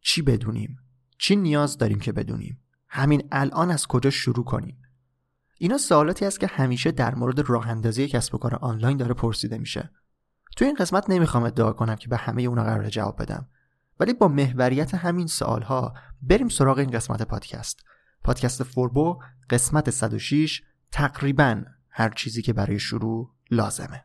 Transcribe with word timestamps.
چی 0.00 0.22
بدونیم؟ 0.22 0.78
چی 1.18 1.36
نیاز 1.36 1.78
داریم 1.78 2.00
که 2.00 2.12
بدونیم؟ 2.12 2.60
همین 2.88 3.28
الان 3.32 3.70
از 3.70 3.86
کجا 3.86 4.10
شروع 4.10 4.44
کنیم؟ 4.44 4.82
اینا 5.58 5.78
سوالاتی 5.78 6.24
است 6.24 6.40
که 6.40 6.46
همیشه 6.46 6.90
در 6.90 7.14
مورد 7.14 7.40
راه 7.40 7.68
اندازی 7.68 8.08
کسب 8.08 8.34
و 8.34 8.38
کار 8.38 8.54
آنلاین 8.54 8.96
داره 8.96 9.14
پرسیده 9.14 9.58
میشه. 9.58 9.90
تو 10.56 10.64
این 10.64 10.74
قسمت 10.74 11.10
نمی‌خوام 11.10 11.42
ادعا 11.42 11.72
کنم 11.72 11.96
که 11.96 12.08
به 12.08 12.16
همه 12.16 12.42
اونا 12.42 12.64
قرار 12.64 12.88
جواب 12.88 13.22
بدم. 13.22 13.48
ولی 14.00 14.12
با 14.12 14.28
محوریت 14.28 14.94
همین 14.94 15.26
سوالها 15.26 15.94
بریم 16.22 16.48
سراغ 16.48 16.78
این 16.78 16.90
قسمت 16.90 17.22
پادکست. 17.22 17.80
پادکست 18.24 18.62
فوربو 18.62 19.18
قسمت 19.50 19.90
106 19.90 20.62
تقریبا 20.92 21.62
هر 21.90 22.10
چیزی 22.10 22.42
که 22.42 22.52
برای 22.52 22.78
شروع 22.78 23.30
لازمه. 23.50 24.04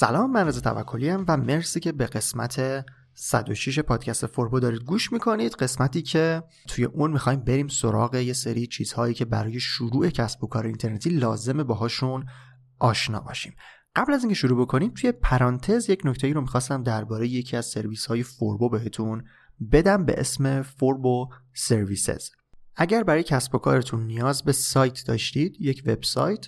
سلام 0.00 0.30
من 0.30 0.46
رضا 0.46 0.60
توکلی 0.60 1.10
و 1.10 1.36
مرسی 1.36 1.80
که 1.80 1.92
به 1.92 2.06
قسمت 2.06 2.84
106 3.14 3.78
پادکست 3.78 4.26
فوربو 4.26 4.60
دارید 4.60 4.82
گوش 4.82 5.12
می‌کنید. 5.12 5.54
قسمتی 5.54 6.02
که 6.02 6.42
توی 6.68 6.84
اون 6.84 7.10
می‌خوایم 7.10 7.40
بریم 7.40 7.68
سراغ 7.68 8.14
یه 8.14 8.32
سری 8.32 8.66
چیزهایی 8.66 9.14
که 9.14 9.24
برای 9.24 9.60
شروع 9.60 10.08
کسب 10.08 10.44
و 10.44 10.46
کار 10.46 10.66
اینترنتی 10.66 11.10
لازمه 11.10 11.64
باهاشون 11.64 12.26
آشنا 12.78 13.20
باشیم. 13.20 13.54
قبل 13.96 14.14
از 14.14 14.22
اینکه 14.22 14.34
شروع 14.34 14.62
بکنیم 14.62 14.92
توی 14.94 15.12
پرانتز 15.12 15.90
یک 15.90 16.00
نکته 16.04 16.26
ای 16.26 16.32
رو 16.32 16.40
می‌خواستم 16.40 16.82
درباره 16.82 17.28
یکی 17.28 17.56
از 17.56 17.66
سرویس 17.66 18.06
های 18.06 18.22
فوربو 18.22 18.68
بهتون 18.68 19.24
بدم 19.72 20.04
به 20.04 20.20
اسم 20.20 20.62
فوربو 20.62 21.28
Services. 21.54 22.30
اگر 22.76 23.02
برای 23.02 23.22
کسب 23.22 23.54
و 23.54 23.58
کارتون 23.58 24.06
نیاز 24.06 24.42
به 24.42 24.52
سایت 24.52 25.06
داشتید 25.06 25.56
یک 25.60 25.82
وبسایت 25.86 26.46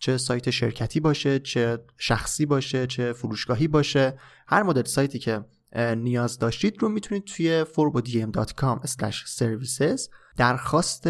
چه 0.00 0.18
سایت 0.18 0.50
شرکتی 0.50 1.00
باشه 1.00 1.38
چه 1.38 1.78
شخصی 1.98 2.46
باشه 2.46 2.86
چه 2.86 3.12
فروشگاهی 3.12 3.68
باشه. 3.68 4.18
هر 4.48 4.62
مدل 4.62 4.84
سایتی 4.84 5.18
که 5.18 5.44
نیاز 5.96 6.38
داشتید 6.38 6.82
رو 6.82 6.88
می‌تونید 6.88 7.24
توی 7.24 7.64
forbodm.com/services 7.64 10.10
درخواست 10.36 11.08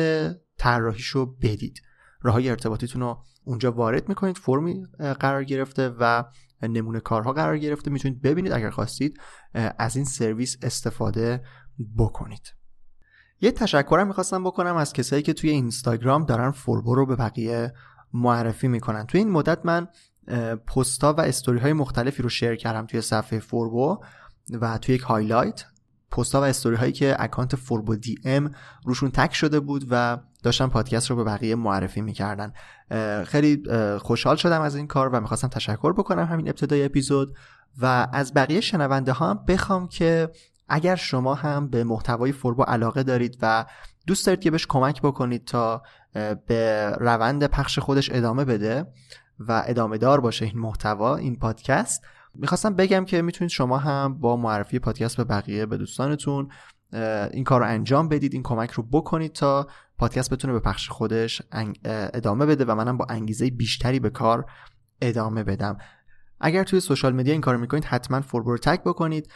طراحیش 0.59 1.07
رو 1.07 1.27
بدید. 1.27 1.83
راه 2.23 2.35
های 2.35 2.49
ارتباطیتون 2.49 3.03
رو 3.03 3.23
اونجا 3.45 3.73
وارد 3.73 4.09
می‌کنید 4.09 4.39
فرمی 4.39 4.87
قرار 5.21 5.45
گرفته 5.45 5.89
و 5.89 6.25
نمونه 6.63 7.01
کارها 7.01 7.33
قرار 7.33 7.59
گرفته. 7.59 7.91
می‌تونید 7.91 8.23
ببینید 8.23 8.53
اگر 8.53 8.71
خواستید 8.71 9.21
از 9.55 9.97
این 9.97 10.05
سرویس 10.05 10.57
استفاده 10.63 11.45
بکنید. 11.99 12.55
یه 13.41 13.51
تشکرم 13.51 14.07
می‌خواستم 14.07 14.45
بکنم 14.45 14.77
از 14.77 14.93
کسایی 14.93 15.23
که 15.23 15.33
توی 15.33 15.51
اینستاگرام 15.51 16.25
دارن 16.25 16.51
فوربو 16.51 16.95
رو 16.95 17.07
به 17.07 17.17
بقیه 17.17 17.73
معرفی 18.13 18.69
می‌کنن. 18.69 19.07
توی 19.07 19.21
این 19.21 19.31
مدت 19.31 19.59
من 19.65 19.89
پستا 20.67 21.13
و 21.13 21.21
استوری 21.21 21.59
های 21.59 21.73
مختلفی 21.73 22.23
رو 22.23 22.29
share 22.29 22.57
کردم 22.57 22.87
توی 22.87 23.01
صفحه 23.01 23.39
فوربو 23.39 23.99
و 24.61 24.79
توی 24.79 24.95
یک 24.95 25.01
highlight. 25.01 25.65
پستا 26.11 26.41
و 26.41 26.45
استوری 26.45 26.77
هایی 26.77 26.93
که 26.93 27.17
اکانت 27.19 27.57
فوربو 27.57 27.97
دی 27.97 28.19
ام 28.25 28.51
روشون 28.85 29.11
tag 29.11 29.35
شده 29.35 29.61
بود 29.61 29.87
و 29.91 30.19
داشتم 30.43 30.69
پادکست 30.69 31.11
رو 31.11 31.17
به 31.17 31.25
بقیه 31.25 31.55
معرفی 31.55 32.01
می‌کردن. 32.01 32.53
خیلی 33.25 33.63
خوشحال 33.99 34.37
شدم 34.37 34.61
از 34.61 34.77
این 34.77 34.87
کار 34.87 35.09
و 35.09 35.21
می‌خواستم 35.21 35.49
تشکر 35.49 35.93
بکنم 35.93 36.25
همین 36.25 36.49
ابتدای 36.49 36.85
اپیزود 36.85 37.37
و 37.79 38.09
از 38.13 38.35
بقیه 38.35 38.61
شنونده 38.61 39.13
ها 39.13 39.31
هم 39.31 39.45
بخوام 39.49 39.89
که 39.89 40.31
اگر 40.69 40.97
شما 40.97 41.35
هم 41.35 41.69
به 41.69 41.85
محتوای 41.85 42.33
فوربو 42.33 42.63
علاقه 42.63 43.03
دارید 43.03 43.39
و 43.43 43.67
دوست 44.11 44.27
دارید 44.27 44.41
که 44.41 44.51
بهش 44.51 44.67
کمک 44.69 45.03
بکنید 45.03 45.45
تا 45.45 45.83
به 46.47 46.93
روند 47.01 47.47
پخش 47.47 47.79
خودش 47.79 48.11
ادامه 48.13 48.45
بده 48.45 48.87
و 49.39 49.63
ادامه 49.67 49.99
دار 49.99 50.21
باشه 50.21 50.45
این 50.45 50.59
محتوا 50.59 51.17
این 51.17 51.37
پادکست. 51.37 52.03
می‌خواستم 52.35 52.75
بگم 52.75 53.05
که 53.05 53.23
می‌تونید 53.23 53.51
شما 53.51 53.79
هم 53.79 54.19
با 54.19 54.37
معرفی 54.37 54.79
پادکست 54.79 55.17
به 55.17 55.25
بقیه 55.25 55.67
به 55.67 55.77
دوستانتون 55.77 56.49
این 57.33 57.45
کار 57.45 57.61
رو 57.61 57.67
انجام 57.67 58.09
بدید 58.09 58.35
این 58.35 58.43
کمک 58.43 58.71
رو 58.71 58.83
بکنید 58.83 59.33
تا 59.33 59.67
پادکست 59.99 60.31
بتونه 60.31 60.53
به 60.53 60.61
پخش 60.61 60.89
خودش 60.89 61.43
ادامه 61.85 62.47
بده 62.47 62.65
و 62.65 62.75
منم 62.75 62.97
با 62.97 63.07
انگیزه 63.09 63.51
بیشتری 63.51 64.01
به 64.01 64.11
کار 64.11 64.45
ادامه 65.01 65.45
بدم. 65.45 65.79
اگر 66.41 66.65
توی 66.65 66.81
social 66.81 67.13
media 67.13 67.33
این 67.33 67.41
کارو 67.41 67.59
می‌کنید 67.59 67.85
حتما 67.85 68.21
فوربو 68.21 68.48
رو 68.48 68.59
tag 68.59 68.83
بکنید. 68.83 69.31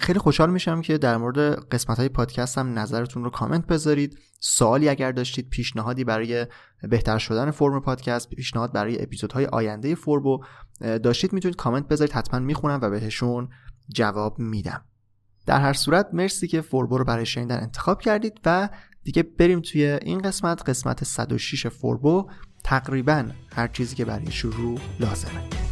خیلی 0.00 0.18
خوشحال 0.18 0.50
میشم 0.50 0.80
که 0.82 0.98
در 0.98 1.16
مورد 1.16 1.38
قسمت 1.68 1.98
های 1.98 2.08
پادکست 2.08 2.58
هم 2.58 2.78
نظرتون 2.78 3.24
رو 3.24 3.30
کامنت 3.30 3.66
بذارید. 3.66 4.18
سوالی 4.40 4.88
اگر 4.88 5.12
داشتید 5.12 5.50
پیشنهادی 5.50 6.04
برای 6.04 6.46
بهتر 6.82 7.18
شدن 7.18 7.50
فرم 7.50 7.80
پادکست 7.80 8.30
پیشنهاد 8.30 8.72
برای 8.72 9.02
اپیزودهای 9.02 9.46
آینده 9.46 9.94
فوربو 9.94 10.44
داشتید 10.80 11.32
می‌تونید 11.32 11.56
کامنت 11.56 11.88
بذارید. 11.88 12.12
حتما 12.12 12.40
می‌خونم 12.40 12.78
و 12.82 12.90
بهشون 12.90 13.48
جواب 13.94 14.38
میدم. 14.38 14.84
در 15.46 15.60
هر 15.60 15.72
صورت 15.72 16.08
مرسی 16.12 16.48
که 16.48 16.60
فوربو 16.60 16.98
رو 16.98 17.04
برای 17.04 17.26
شنیدن 17.26 17.60
انتخاب 17.60 18.00
کردید 18.00 18.40
و 18.44 18.68
دیگه 19.02 19.22
بریم 19.22 19.60
توی 19.60 19.84
این 19.84 20.18
قسمت 20.18 20.68
قسمت 20.68 21.04
106 21.04 21.66
فوربو 21.66 22.30
تقریبا 22.64 23.24
هر 23.56 23.68
چیزی 23.68 23.96
که 23.96 24.04
برای 24.04 24.30
شروع 24.30 24.78
لازمه. 25.00 25.69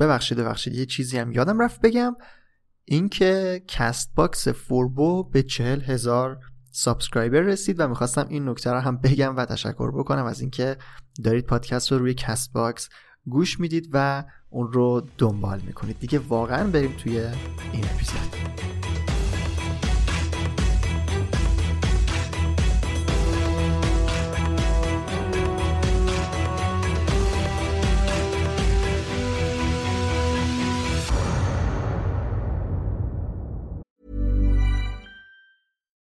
ببخشید 0.00 0.38
ببخشید 0.38 0.74
یه 0.74 0.86
چیزی 0.86 1.18
هم 1.18 1.32
یادم 1.32 1.62
رفت 1.62 1.80
بگم. 1.80 2.16
اینکه 2.84 3.62
کست 3.68 4.14
باکس 4.14 4.48
فوربو 4.48 5.24
به 5.24 5.42
چهل 5.42 5.80
هزار 5.80 6.38
subscriber 6.70 7.40
رسید 7.40 7.80
و 7.80 7.88
می‌خواستم 7.88 8.26
این 8.28 8.48
نکته 8.48 8.70
رو 8.70 8.78
هم 8.80 8.96
بگم 8.96 9.36
و 9.36 9.44
تشکر 9.44 9.90
بکنم 9.90 10.24
از 10.24 10.40
اینکه 10.40 10.76
دارید 11.24 11.46
پادکست 11.46 11.92
رو 11.92 11.98
روی 11.98 12.14
کست 12.14 12.52
باکس 12.52 12.88
گوش 13.26 13.60
می‌دید 13.60 13.88
و 13.92 14.24
اون 14.50 14.72
رو 14.72 15.06
دنبال 15.18 15.60
می‌کنید. 15.60 15.98
دیگه 16.00 16.18
واقعا 16.18 16.70
بریم 16.70 16.94
توی 16.98 17.18
این 17.72 17.84
اپیزود. 17.84 18.89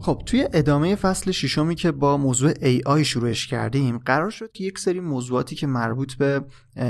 خب 0.00 0.22
توی 0.26 0.48
ادامه 0.52 0.96
فصل 0.96 1.30
ششمی 1.30 1.74
که 1.74 1.92
با 1.92 2.16
موضوع 2.16 2.52
AI 2.52 3.02
شروعش 3.02 3.46
کردیم 3.46 3.98
قرار 3.98 4.30
شد 4.30 4.52
که 4.52 4.64
یک 4.64 4.78
سری 4.78 5.00
موضوعاتی 5.00 5.56
که 5.56 5.66
مربوط 5.66 6.14
به 6.14 6.44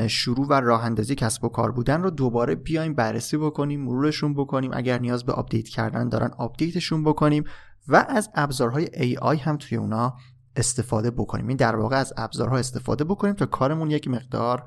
شروع 0.09 0.47
و 0.47 0.53
راه 0.53 0.85
اندازی 0.85 1.15
کسب 1.15 1.45
و 1.45 1.49
کار 1.49 1.73
بودن 1.73 2.03
رو 2.03 2.11
دوباره 2.11 2.55
بیایم 2.55 2.95
بررسی 2.95 3.37
بکنیم 3.37 3.85
مرورشون 3.85 4.35
بکنیم. 4.35 4.71
اگر 4.75 4.99
نیاز 4.99 5.25
به 5.25 5.33
آپدیت 5.33 5.69
کردن 5.69 6.09
دارن 6.09 6.31
آپدیتشون 6.39 7.05
بکنیم 7.05 7.45
و 7.89 8.07
از 8.09 8.31
ابزارهای 8.35 8.87
AI 8.87 9.39
هم 9.41 9.57
توی 9.57 9.79
اونا 9.79 10.17
استفاده 10.57 11.11
بکنیم. 11.11 11.49
این 11.49 11.57
در 11.57 11.77
واقع 11.77 11.97
از 11.97 12.13
ابزارها 12.17 12.59
استفاده 12.59 13.05
بکنیم 13.05 13.35
تا 13.35 13.47
کارمون 13.47 13.91
یک 13.91 14.09
مقدار 14.09 14.65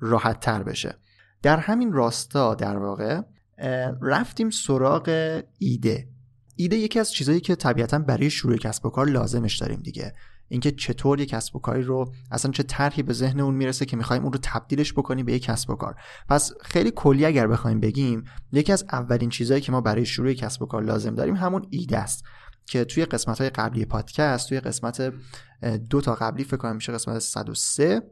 راحت 0.00 0.40
تر 0.40 0.62
بشه. 0.62 0.98
در 1.42 1.56
همین 1.56 1.92
راستا 1.92 2.54
در 2.54 2.76
واقع 2.78 3.20
رفتیم 4.02 4.50
سراغ 4.50 5.42
ایده. 5.58 6.13
ایده 6.56 6.76
یکی 6.76 6.98
از 6.98 7.12
چیزایی 7.12 7.40
که 7.40 7.54
طبیعتا 7.54 7.98
برای 7.98 8.30
شروع 8.30 8.56
کسب 8.56 8.86
و 8.86 8.90
کار 8.90 9.06
لازمش 9.06 9.58
داریم 9.58 9.80
دیگه. 9.80 10.12
اینکه 10.48 10.70
چطور 10.70 11.20
یک 11.20 11.28
کسب 11.28 11.56
و 11.56 11.58
کاری 11.58 11.82
رو 11.82 12.12
اصلا 12.30 12.50
چه 12.50 12.62
طرحی 12.62 13.02
به 13.02 13.12
ذهن 13.12 13.40
اون 13.40 13.54
می‌رسه 13.54 13.84
که 13.84 13.96
می‌خوایم 13.96 14.22
اون 14.22 14.32
رو 14.32 14.38
تبدیلش 14.42 14.92
بکنیم 14.92 15.26
به 15.26 15.32
یک 15.32 15.42
کسب 15.42 15.70
و 15.70 15.74
کار. 15.74 15.94
پس 16.28 16.52
خیلی 16.62 16.90
کلی 16.90 17.24
اگر 17.24 17.46
بخوایم 17.46 17.80
بگیم 17.80 18.24
یکی 18.52 18.72
از 18.72 18.84
اولین 18.92 19.30
چیزهایی 19.30 19.62
که 19.62 19.72
ما 19.72 19.80
برای 19.80 20.06
شروع 20.06 20.32
کسب 20.32 20.62
و 20.62 20.66
کار 20.66 20.82
لازم 20.82 21.14
داریم 21.14 21.36
همون 21.36 21.66
ایده 21.70 21.98
است 21.98 22.24
که 22.66 22.84
توی 22.84 23.04
قسمت 23.04 23.40
های 23.40 23.50
قبلی 23.50 23.84
پادکست 23.84 24.48
توی 24.48 24.60
قسمت 24.60 25.12
دو 25.90 26.00
تا 26.00 26.14
قبلی 26.14 26.44
فکر 26.44 26.56
کنم 26.56 26.76
میشه 26.76 26.92
قسمت 26.92 27.18
103 27.18 28.02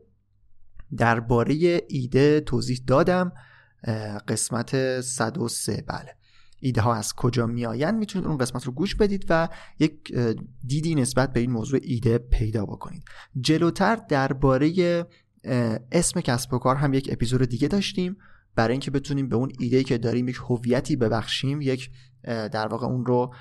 درباره 0.96 1.80
ایده 1.88 2.40
توضیح 2.40 2.80
دادم. 2.86 3.32
قسمت 4.28 5.00
103 5.00 5.84
بله. 5.88 6.16
ایده 6.62 6.80
ها 6.80 6.94
از 6.94 7.14
کجا 7.14 7.46
میآیند 7.46 7.98
می‌تونید 7.98 8.28
اون 8.28 8.38
قسمت 8.38 8.64
رو 8.64 8.72
گوش 8.72 8.94
بدید 8.94 9.24
و 9.28 9.48
یک 9.78 10.14
دیدی 10.66 10.94
نسبت 10.94 11.32
به 11.32 11.40
این 11.40 11.50
موضوع 11.50 11.80
ایده 11.82 12.18
پیدا 12.18 12.66
بکنید. 12.66 13.04
جلوتر 13.40 13.96
درباره 13.96 14.72
اسم 15.92 16.20
کسب 16.20 16.54
و 16.54 16.58
کار 16.58 16.76
هم 16.76 16.94
یک 16.94 17.08
اپیزود 17.12 17.44
دیگه 17.44 17.68
داشتیم. 17.68 18.16
برای 18.54 18.72
اینکه 18.72 18.90
بتونیم 18.90 19.28
به 19.28 19.36
اون 19.36 19.52
ایده 19.58 19.84
که 19.84 19.98
داریم 19.98 20.28
یک 20.28 20.36
هویتی 20.48 20.96
ببخشیم 20.96 21.60
یک 21.60 21.90
در 22.24 22.68
واقع 22.68 22.86
اون 22.86 23.06
رو 23.06 23.34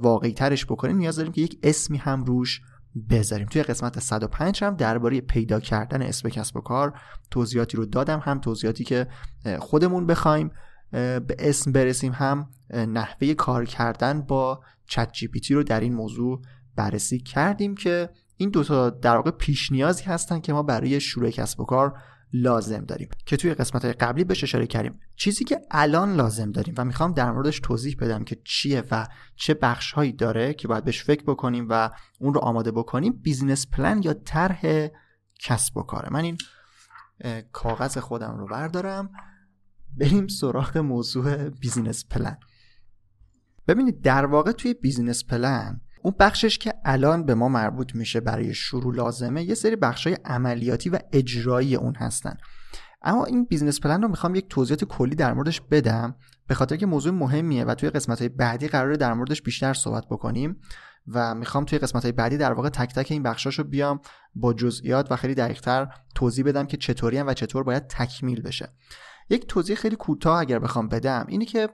واقعی 0.00 0.32
ترش 0.32 0.66
بکنیم 0.66 0.96
نیاز 0.96 1.16
داریم 1.16 1.32
که 1.32 1.40
یک 1.40 1.58
اسمی 1.62 1.98
هم 1.98 2.24
روش 2.24 2.60
بذاریم. 3.10 3.46
توی 3.46 3.62
قسمت 3.62 4.00
105 4.00 4.64
هم 4.64 4.76
درباره 4.76 5.20
پیدا 5.20 5.60
کردن 5.60 6.02
اسم 6.02 6.28
کسب 6.28 6.56
و 6.56 6.60
کار 6.60 6.98
توضیحاتی 7.30 7.76
رو 7.76 7.86
دادم. 7.86 8.20
هم 8.24 8.40
توضیحاتی 8.40 8.84
که 8.84 9.06
خودمون 9.58 10.06
بخوایم 10.06 10.50
به 10.90 11.36
اسم 11.38 11.72
برسیم 11.72 12.12
هم 12.12 12.50
نحوه 12.70 13.34
کار 13.34 13.64
کردن 13.64 14.22
با 14.22 14.60
چت 14.86 15.12
جی 15.12 15.28
پی 15.28 15.40
تی 15.40 15.54
رو 15.54 15.62
در 15.62 15.80
این 15.80 15.94
موضوع 15.94 16.42
بررسی 16.76 17.18
کردیم 17.18 17.74
که 17.74 18.10
این 18.36 18.50
دوتا 18.50 18.90
در 18.90 19.16
واقع 19.16 19.30
پیش 19.30 19.72
نیازی 19.72 20.04
هستن 20.04 20.40
که 20.40 20.52
ما 20.52 20.62
برای 20.62 21.00
شروع 21.00 21.30
کسب 21.30 21.60
و 21.60 21.64
کار 21.64 21.98
لازم 22.32 22.84
داریم. 22.84 23.08
که 23.26 23.36
توی 23.36 23.54
قسمت 23.54 23.84
های 23.84 23.94
قبلی 23.94 24.24
بهش 24.24 24.44
اشاره 24.44 24.66
کردیم. 24.66 25.00
چیزی 25.16 25.44
که 25.44 25.60
الان 25.70 26.14
لازم 26.14 26.52
داریم 26.52 26.74
و 26.78 26.84
می‌خوام 26.84 27.12
در 27.12 27.32
موردش 27.32 27.60
توضیح 27.60 27.96
بدم 28.00 28.24
که 28.24 28.38
چیه 28.44 28.82
و 28.90 29.06
چه 29.36 29.54
بخش 29.54 29.92
هایی 29.92 30.12
داره 30.12 30.54
که 30.54 30.68
باید 30.68 30.84
بهش 30.84 31.04
فکر 31.04 31.22
بکنیم 31.24 31.66
و 31.70 31.90
اون 32.18 32.34
رو 32.34 32.40
آماده 32.40 32.70
بکنیم 32.70 33.12
business 33.12 33.66
plan 33.66 34.02
یا 34.02 34.14
طرح 34.14 34.88
کسب 35.40 35.76
و 35.76 35.82
کاره. 35.82 36.08
من 36.12 36.24
این 36.24 36.38
کاغذ 37.52 37.98
خودم 37.98 38.36
رو 38.38 38.46
بردارم. 38.46 39.10
بریم 39.96 40.26
سراغ 40.26 40.78
موضوع 40.78 41.48
business 41.48 42.04
plan. 42.04 42.36
ببینید 43.68 44.00
در 44.00 44.26
واقع 44.26 44.52
توی 44.52 44.74
business 44.74 45.24
plan 45.24 45.80
اون 46.02 46.14
بخشش 46.18 46.58
که 46.58 46.74
الان 46.84 47.24
به 47.24 47.34
ما 47.34 47.48
مربوط 47.48 47.94
میشه 47.94 48.20
برای 48.20 48.54
شروع 48.54 48.94
لازمه 48.94 49.42
یه 49.42 49.54
سری 49.54 49.76
بخشای 49.76 50.16
عملیاتی 50.24 50.90
و 50.90 50.98
اجرایی 51.12 51.76
اون 51.76 51.94
هستن. 51.94 52.36
اما 53.02 53.24
این 53.24 53.44
business 53.44 53.80
plan 53.80 54.02
رو 54.02 54.08
می‌خوام 54.08 54.34
یک 54.34 54.48
توضیحات 54.48 54.84
کلی 54.84 55.14
در 55.14 55.34
موردش 55.34 55.60
بدم 55.60 56.14
به 56.46 56.54
خاطر 56.54 56.76
که 56.76 56.86
موضوع 56.86 57.12
مهمیه 57.12 57.64
و 57.64 57.74
توی 57.74 57.90
قسمت 57.90 58.18
های 58.18 58.28
بعدی 58.28 58.68
قراره 58.68 58.96
در 58.96 59.14
موردش 59.14 59.42
بیشتر 59.42 59.74
صحبت 59.74 60.06
بکنیم 60.06 60.60
و 61.06 61.34
می‌خوام 61.34 61.64
توی 61.64 61.78
قسمت 61.78 62.02
های 62.02 62.12
بعدی 62.12 62.36
در 62.36 62.52
واقع 62.52 62.68
تک 62.68 62.94
تک 62.94 63.06
این 63.10 63.22
بخشاشو 63.22 63.64
بیام 63.64 64.00
با 64.34 64.54
جزئیات 64.54 65.12
و 65.12 65.16
خیلی 65.16 65.34
دقیقتر 65.34 65.88
توضیح 66.14 66.44
بدم 66.44 66.66
که 66.66 66.76
چطوری 66.76 67.22
و 67.22 67.34
چطور 67.34 67.62
باید 67.62 67.86
تکمیل 67.86 68.42
بشه. 68.42 68.72
یک 69.30 69.46
توضیح 69.46 69.76
خیلی 69.76 69.96
کوتاه 69.96 70.40
اگر 70.40 70.58
بخوام 70.58 70.88
بدم 70.88 71.24
اینه 71.28 71.44
که 71.44 71.68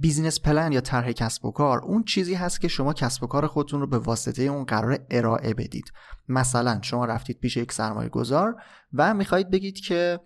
بیزینس 0.00 0.40
پلن 0.40 0.72
یا 0.72 0.80
طرح 0.80 1.12
کسب 1.12 1.44
و 1.44 1.50
کار 1.50 1.78
اون 1.78 2.04
چیزی 2.04 2.34
هست 2.34 2.60
که 2.60 2.68
شما 2.68 2.92
کسب 2.92 3.22
و 3.22 3.26
کار 3.26 3.46
خودتون 3.46 3.80
رو 3.80 3.86
به 3.86 3.98
واسطه 3.98 4.42
اون 4.42 4.64
قرار 4.64 4.98
ارائه 5.10 5.54
بدید. 5.54 5.92
مثلا 6.28 6.78
شما 6.82 7.04
رفتید 7.04 7.38
پیش 7.38 7.56
یک 7.56 7.72
سرمایه 7.72 8.08
گذار 8.08 8.56
و 8.92 9.14
می‌خواهید 9.14 9.50
بگید 9.50 9.80
که 9.80 10.20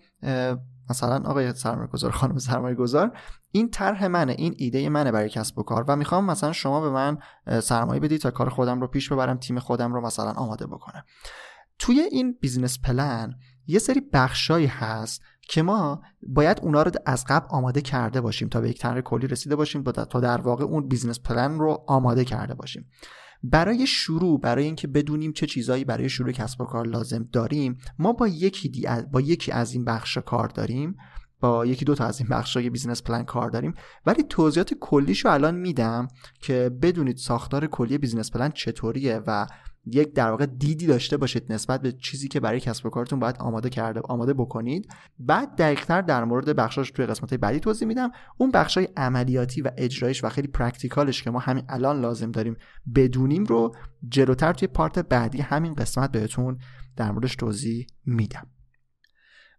مثلا 0.89 1.29
آقای 1.29 1.53
سرمایه 1.53 1.87
گذار 1.87 2.11
خانم 2.11 2.37
سرمایه 2.37 2.75
گذار 2.75 3.17
این 3.51 3.69
طرح 3.69 4.07
منه 4.07 4.35
این 4.37 4.53
ایده 4.57 4.89
منه 4.89 5.11
برای 5.11 5.29
کسب 5.29 5.59
و 5.59 5.63
کار 5.63 5.85
و 5.87 5.95
می‌خوام 5.95 6.25
مثلا 6.25 6.51
شما 6.51 6.81
به 6.81 6.89
من 6.89 7.17
سرمایه 7.61 7.99
بدید 7.99 8.21
تا 8.21 8.31
کار 8.31 8.49
خودم 8.49 8.81
رو 8.81 8.87
پیش 8.87 9.11
ببرم 9.11 9.37
تیم 9.37 9.59
خودم 9.59 9.93
رو 9.93 10.01
مثلا 10.01 10.31
آماده 10.31 10.67
بکنم. 10.67 11.03
توی 11.79 11.99
این 11.99 12.37
business 12.41 12.79
plan 12.79 13.33
یه 13.67 13.79
سری 13.79 14.01
بخشایی 14.13 14.65
هست 14.65 15.21
که 15.49 15.61
ما 15.61 16.01
باید 16.27 16.59
اونا 16.63 16.83
رو 16.83 16.91
از 17.05 17.25
قبل 17.27 17.47
آماده 17.49 17.81
کرده 17.81 18.21
باشیم 18.21 18.49
تا 18.49 18.61
به 18.61 18.69
یک 18.69 18.79
طرح 18.79 19.01
کلی 19.01 19.27
رسیده 19.27 19.55
باشیم 19.55 19.83
تا 19.83 20.19
در 20.19 20.41
واقع 20.41 20.63
اون 20.63 20.87
business 20.87 21.19
plan 21.19 21.59
رو 21.59 21.83
آماده 21.87 22.25
کرده 22.25 22.53
باشیم. 22.53 22.85
برای 23.43 23.87
شروع 23.87 24.39
برای 24.39 24.63
اینکه 24.63 24.87
بدونیم 24.87 25.33
چه 25.33 25.45
چیزایی 25.45 25.85
برای 25.85 26.09
شروع 26.09 26.31
کسب 26.31 26.61
و 26.61 26.65
کار 26.65 26.87
لازم 26.87 27.29
داریم 27.31 27.77
ما 27.99 28.13
با 28.13 28.27
یکی 28.27 28.69
دی 28.69 28.87
با 29.11 29.21
یکی 29.21 29.51
از 29.51 29.73
این 29.73 29.85
بخش 29.85 30.17
کار 30.17 30.47
داریم. 30.47 30.95
با 31.39 31.65
یکی 31.65 31.85
دو 31.85 31.95
تا 31.95 32.05
از 32.05 32.19
این 32.19 32.29
بخشای 32.29 32.69
business 32.69 33.03
plan 33.03 33.23
کار 33.23 33.49
داریم. 33.49 33.73
ولی 34.05 34.23
توضیحات 34.23 34.73
کلیش 34.73 35.25
رو 35.25 35.31
الان 35.31 35.55
میدم 35.55 36.07
که 36.41 36.71
بدونید 36.81 37.17
ساختار 37.17 37.67
کلی 37.67 37.97
business 37.97 38.31
plan 38.31 38.51
چطوریه 38.51 39.21
و 39.27 39.47
یک 39.85 40.13
در 40.13 40.29
واقع 40.31 40.45
دیدی 40.45 40.87
داشته 40.87 41.17
باشید 41.17 41.53
نسبت 41.53 41.81
به 41.81 41.91
چیزی 41.91 42.27
که 42.27 42.39
برای 42.39 42.59
کسب 42.59 42.85
و 42.85 42.89
کارتون 42.89 43.19
باید 43.19 43.37
آماده 43.39 43.69
کرده 43.69 43.99
آماده 43.99 44.33
بکنید. 44.33 44.89
بعد 45.19 45.55
دقیقتر 45.55 46.01
در 46.01 46.23
مورد 46.23 46.55
بخشاش 46.55 46.91
توی 46.91 47.05
قسمت 47.05 47.33
بعدی 47.33 47.59
توضیح 47.59 47.87
میدم. 47.87 48.11
اون 48.37 48.51
بخشای 48.51 48.87
عملیاتی 48.97 49.61
و 49.61 49.71
اجرایش 49.77 50.23
و 50.23 50.29
خیلی 50.29 50.47
practical 50.47 51.09
ش 51.09 51.23
که 51.23 51.31
ما 51.31 51.39
همین 51.39 51.63
الان 51.69 52.01
لازم 52.01 52.31
داریم 52.31 52.55
بدونیم 52.95 53.43
رو 53.43 53.75
جلوتر 54.07 54.53
توی 54.53 54.67
part 54.67 54.99
بعدی 54.99 55.41
همین 55.41 55.73
قسمت 55.73 56.11
بهتون 56.11 56.57
در 56.95 57.11
موردش 57.11 57.35
توضیح 57.35 57.87
میدم. 58.05 58.47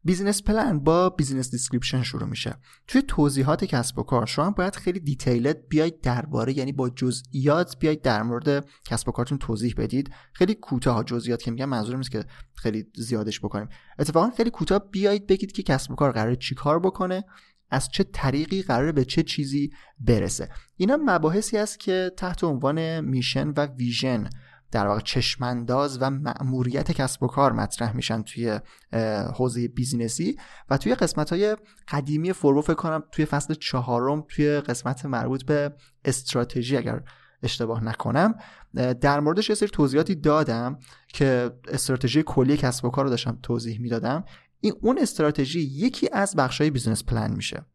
business 0.04 0.42
plan 0.42 0.78
با 0.78 1.10
business 1.10 1.50
description 1.50 2.02
شروع 2.02 2.28
میشه. 2.28 2.56
توی 2.86 3.02
توضیحات 3.02 3.64
کسب 3.64 3.98
و 3.98 4.02
کار 4.02 4.26
شما 4.26 4.50
باید 4.50 4.76
خیلی 4.76 5.00
detailed 5.00 5.58
بیاید 5.68 6.00
درباره 6.00 6.58
یعنی 6.58 6.72
با 6.72 6.90
جزئیات 6.90 7.78
بیاید 7.78 8.02
در 8.02 8.22
مورد 8.22 8.66
کسب 8.84 9.08
و 9.08 9.12
کارتون 9.12 9.38
توضیح 9.38 9.74
بدید. 9.76 10.10
خیلی 10.32 10.54
کوتاه 10.54 11.04
جزئیات 11.04 11.42
که 11.42 11.50
میگم 11.50 11.68
منظورم 11.68 11.98
نیست 11.98 12.10
که 12.10 12.24
خیلی 12.54 12.86
زیادش 12.94 13.40
بکنیم. 13.40 13.68
اتفاقا 13.98 14.30
خیلی 14.30 14.50
کوتاه 14.50 14.90
بیایید 14.90 15.26
بگید 15.26 15.52
که 15.52 15.62
کسب 15.62 15.90
و 15.90 15.94
کار 15.94 16.12
قراره 16.12 16.36
چیکار 16.36 16.78
بکنه 16.78 17.24
از 17.70 17.88
چه 17.88 18.04
طریقی 18.04 18.62
قراره 18.62 18.92
به 18.92 19.04
چه 19.04 19.22
چیزی 19.22 19.70
برسه. 20.00 20.48
اینا 20.76 20.98
مباحثی 21.04 21.58
است 21.58 21.80
که 21.80 22.12
تحت 22.16 22.44
عنوان 22.44 23.00
mission 23.00 23.48
و 23.48 23.66
vision 23.66 24.30
در 24.76 24.86
واقع 24.86 25.00
چشمانداز 25.00 25.98
و 26.00 26.10
مأموریت 26.10 26.92
کسب 26.92 27.22
و 27.22 27.26
کار 27.26 27.52
مطرح 27.52 27.96
میشن 27.96 28.22
توی 28.22 28.60
حوزه 29.34 29.68
business 29.68 30.29
ی 30.29 30.36
و 30.70 30.76
توی 30.76 30.94
قسمت 30.94 31.30
های 31.30 31.56
قدیمی 31.88 32.32
فوربو 32.32 32.60
فکر 32.60 32.74
کنم 32.74 33.02
توی 33.12 33.24
فصل 33.24 33.54
چهارم 33.54 34.24
توی 34.28 34.60
قسمت 34.60 35.06
مربوط 35.06 35.44
به 35.44 35.72
استراتژی 36.04 36.76
اگر 36.76 37.02
اشتباه 37.42 37.84
نکنم. 37.84 38.34
در 39.00 39.20
موردش 39.20 39.48
یه 39.48 39.54
سری 39.54 39.68
توضیحاتی 39.68 40.14
دادم 40.14 40.78
که 41.08 41.50
استراتژی 41.68 42.22
کلی 42.22 42.56
کسب 42.56 42.84
و 42.84 42.90
کار 42.90 43.04
رو 43.04 43.10
داشتم 43.10 43.38
توضیح 43.42 43.80
می‌دادم. 43.80 44.24
این 44.60 44.74
اون 44.82 44.98
استراتژی 44.98 45.60
یکی 45.60 46.08
از 46.12 46.36
بخشای 46.36 46.70
business 46.70 47.04
plan 47.04 47.34
میشه. 47.36 47.66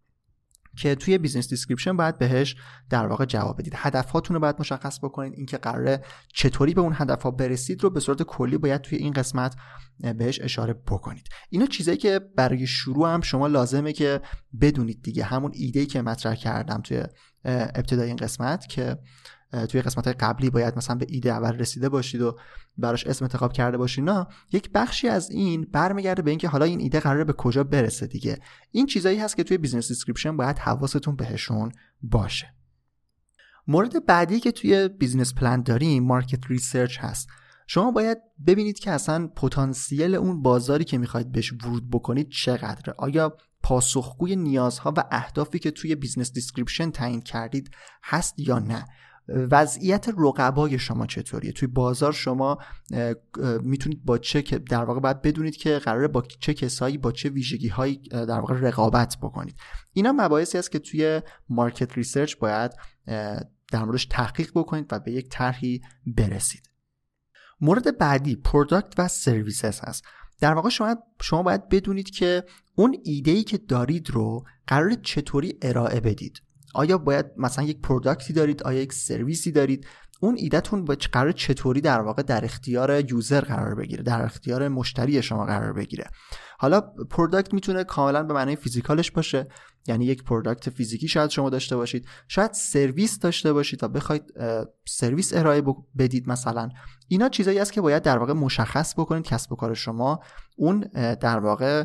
که 0.78 0.96
توی 0.96 1.18
business 1.18 1.50
description 1.50 1.98
باید 1.98 2.18
بهش 2.18 2.56
در 2.90 3.08
واقع 3.08 3.26
جواب 3.26 3.60
بدید. 3.60 3.74
هدفهاتون 3.76 4.34
رو 4.34 4.40
باید 4.40 4.56
مشخص 4.60 5.00
بکنید 5.00 5.34
اینکه 5.34 5.58
قراره 5.58 6.04
چطوری 6.34 6.74
به 6.74 6.82
اون 6.82 6.94
هدفها 6.96 7.32
برسید 7.32 7.84
رو 7.84 7.90
به 7.90 8.00
صورت 8.00 8.24
کلی 8.24 8.58
باید 8.58 8.82
توی 8.82 8.98
این 8.98 9.14
قسمت 9.14 9.56
بهش 10.18 10.40
اشاره 10.42 10.74
بکنید. 10.74 11.28
اینا 11.50 11.66
چیزایی 11.66 11.98
که 11.98 12.20
برای 12.36 12.68
شروع 12.68 13.14
هم 13.14 13.22
شما 13.22 13.48
لازمه 13.48 13.94
که 13.94 14.22
بدونید 14.62 15.02
دیگه 15.04 15.24
همون 15.24 15.52
ایده 15.56 15.86
که 15.86 16.02
مطرح 16.02 16.36
کردم 16.36 16.82
توی 16.82 17.04
ابتدای 17.46 18.08
این 18.08 18.16
قسمت 18.16 18.68
که 18.68 18.98
توی 19.70 19.82
قسمت 19.82 20.06
های 20.06 20.14
قبلی 20.14 20.50
باید 20.50 20.78
مثلا 20.78 20.96
به 20.96 21.06
ایده 21.10 21.32
اول 21.32 21.58
رسیده 21.58 21.90
باشید 21.90 22.22
و 22.22 22.38
براش 22.78 23.08
اسم 23.08 23.26
انتخاب 23.26 23.54
کرده 23.54 23.78
باشید 23.78 24.04
نه 24.04 24.28
یک 24.52 24.70
بخشی 24.74 25.08
از 25.08 25.30
این 25.30 25.68
برمیگرده 25.72 26.22
به 26.22 26.30
اینکه 26.30 26.48
حالا 26.48 26.66
این 26.66 26.80
ایده 26.80 27.00
قراره 27.00 27.24
به 27.24 27.34
کجا 27.34 27.64
برسه 27.64 28.08
دیگه. 28.08 28.40
این 28.72 28.86
چیزایی 28.86 29.20
هست 29.20 29.36
که 29.36 29.44
توی 29.44 29.58
business 29.58 29.88
description 29.88 30.38
باید 30.38 30.60
حواستون 30.60 31.16
بهشون 31.16 31.72
باشه. 32.02 32.54
مورد 33.68 34.06
بعدی 34.06 34.40
که 34.40 34.52
توی 34.52 34.88
business 34.88 35.34
plan 35.34 35.62
داریم 35.62 36.04
market 36.04 36.48
research 36.48 36.98
هست. 37.00 37.28
شما 37.68 37.92
باید 37.92 38.18
ببینید 38.48 38.80
که 38.80 38.92
اصلا 38.92 39.28
پتانسیل 39.28 40.16
اون 40.16 40.42
بازاری 40.42 40.84
که 40.84 40.98
می‌خواید 40.98 41.32
بهش 41.32 41.54
ورود 41.54 41.90
بکنید 41.90 42.30
چقدره. 42.30 42.94
آیا 42.98 43.38
پاسخگوی 43.64 44.36
نیازها 44.36 44.94
و 44.98 45.04
اهدافی 45.12 45.60
که 45.60 45.72
توی 45.72 45.96
business 45.96 46.34
description 46.34 46.92
تعیین 46.92 47.22
کردید 47.22 47.72
هست 48.04 48.40
یا 48.40 48.60
نه؟ 48.60 48.86
وضعیت 49.28 50.10
رقبای 50.18 50.80
شما 50.80 51.06
چطوریه؟ 51.06 51.52
توی 51.52 51.68
بازار 51.68 52.12
شما 52.12 52.58
می‌تونید 53.62 54.06
با 54.06 54.18
چه 54.18 54.42
در 54.42 54.84
واقع 54.84 55.00
باید 55.00 55.22
بدونید 55.22 55.58
که 55.58 55.80
قراره 55.80 56.08
با 56.08 56.22
چه 56.40 56.54
کسایی 56.54 56.98
با 56.98 57.12
چه 57.12 57.30
ویژگی 57.30 57.68
هایی 57.68 57.96
در 58.12 58.40
واقع 58.40 58.56
رقابت 58.56 59.18
بکنید. 59.22 59.56
اینا 59.94 60.12
مباحثی 60.12 60.58
است 60.58 60.72
که 60.72 60.80
توی 60.80 61.22
market 61.50 61.98
research 61.98 62.36
باید 62.36 62.72
در 63.72 63.84
موردش 63.86 64.06
تحقیق 64.06 64.52
بکنید 64.56 64.86
و 64.92 65.00
به 65.00 65.12
یک 65.12 65.30
طرحی 65.30 65.82
برسید. 66.06 66.70
مورد 67.62 67.98
بعدی 67.98 68.36
product 68.36 68.94
و 68.98 69.08
services 69.08 69.80
هست 69.80 70.04
در 70.40 70.54
واقع 70.54 70.70
شما 70.70 70.96
شما 71.22 71.44
باید 71.44 71.70
بدونید 71.70 72.10
که 72.10 72.44
اون 72.76 72.98
ایده 73.04 73.32
ای 73.32 73.44
که 73.44 73.58
دارید 73.58 74.10
رو 74.10 74.44
قراره 74.68 74.94
چطوری 74.94 75.58
ارائه 75.62 76.00
بدید. 76.00 76.42
آیا 76.74 76.98
باید 76.98 77.26
مثلا 77.38 77.66
یک 77.66 77.82
product 77.82 78.27
ی 78.27 78.34
دارید؟ 78.34 78.64
آیا 78.64 78.82
یک 78.82 78.94
سرویسی 78.94 79.52
دارید؟ 79.52 79.88
اون 80.24 80.36
ایدهتون 80.38 80.86
با 80.86 80.96
قراره 81.12 81.32
چطوری 81.32 81.82
در 81.82 82.02
واقع 82.02 82.24
در 82.24 82.46
اختیار 82.46 83.12
user 83.12 83.42
قرار 83.42 83.76
بگیره 83.76 84.04
در 84.04 84.22
اختیار 84.22 84.68
مشتری 84.68 85.22
شما 85.22 85.46
قرار 85.46 85.74
بگیره؟ 85.74 86.06
حالا 86.62 86.82
product 87.10 87.54
می‌تونه 87.54 87.84
کاملا 87.84 88.24
به 88.24 88.34
معنای 88.34 88.56
physical 88.56 89.01
ش 89.01 89.12
باشه. 89.12 89.48
یعنی 89.88 90.06
یک 90.06 90.24
product 90.24 90.70
فیزیکی 90.70 91.08
شاید 91.08 91.30
شما 91.30 91.50
داشته 91.50 91.76
باشید. 91.76 92.08
شاید 92.28 92.54
سرویس 92.54 93.20
داشته 93.20 93.54
باشید 93.54 93.84
و 93.84 93.88
بخواید 93.88 94.24
سرویس 94.88 95.34
ارائه 95.34 95.64
بدید 95.98 96.30
مثلا. 96.30 96.70
اینا 97.08 97.30
چیزایی 97.30 97.60
است 97.60 97.74
که 97.74 97.82
باید 97.82 98.04
در 98.04 98.18
واقع 98.18 98.34
مشخص 98.34 98.94
بکنید 98.94 99.24
کسب 99.24 99.52
و 99.52 99.56
کار 99.56 99.74
شما. 99.74 100.20
اون 100.56 100.80
در 101.22 101.40
واقع 101.40 101.84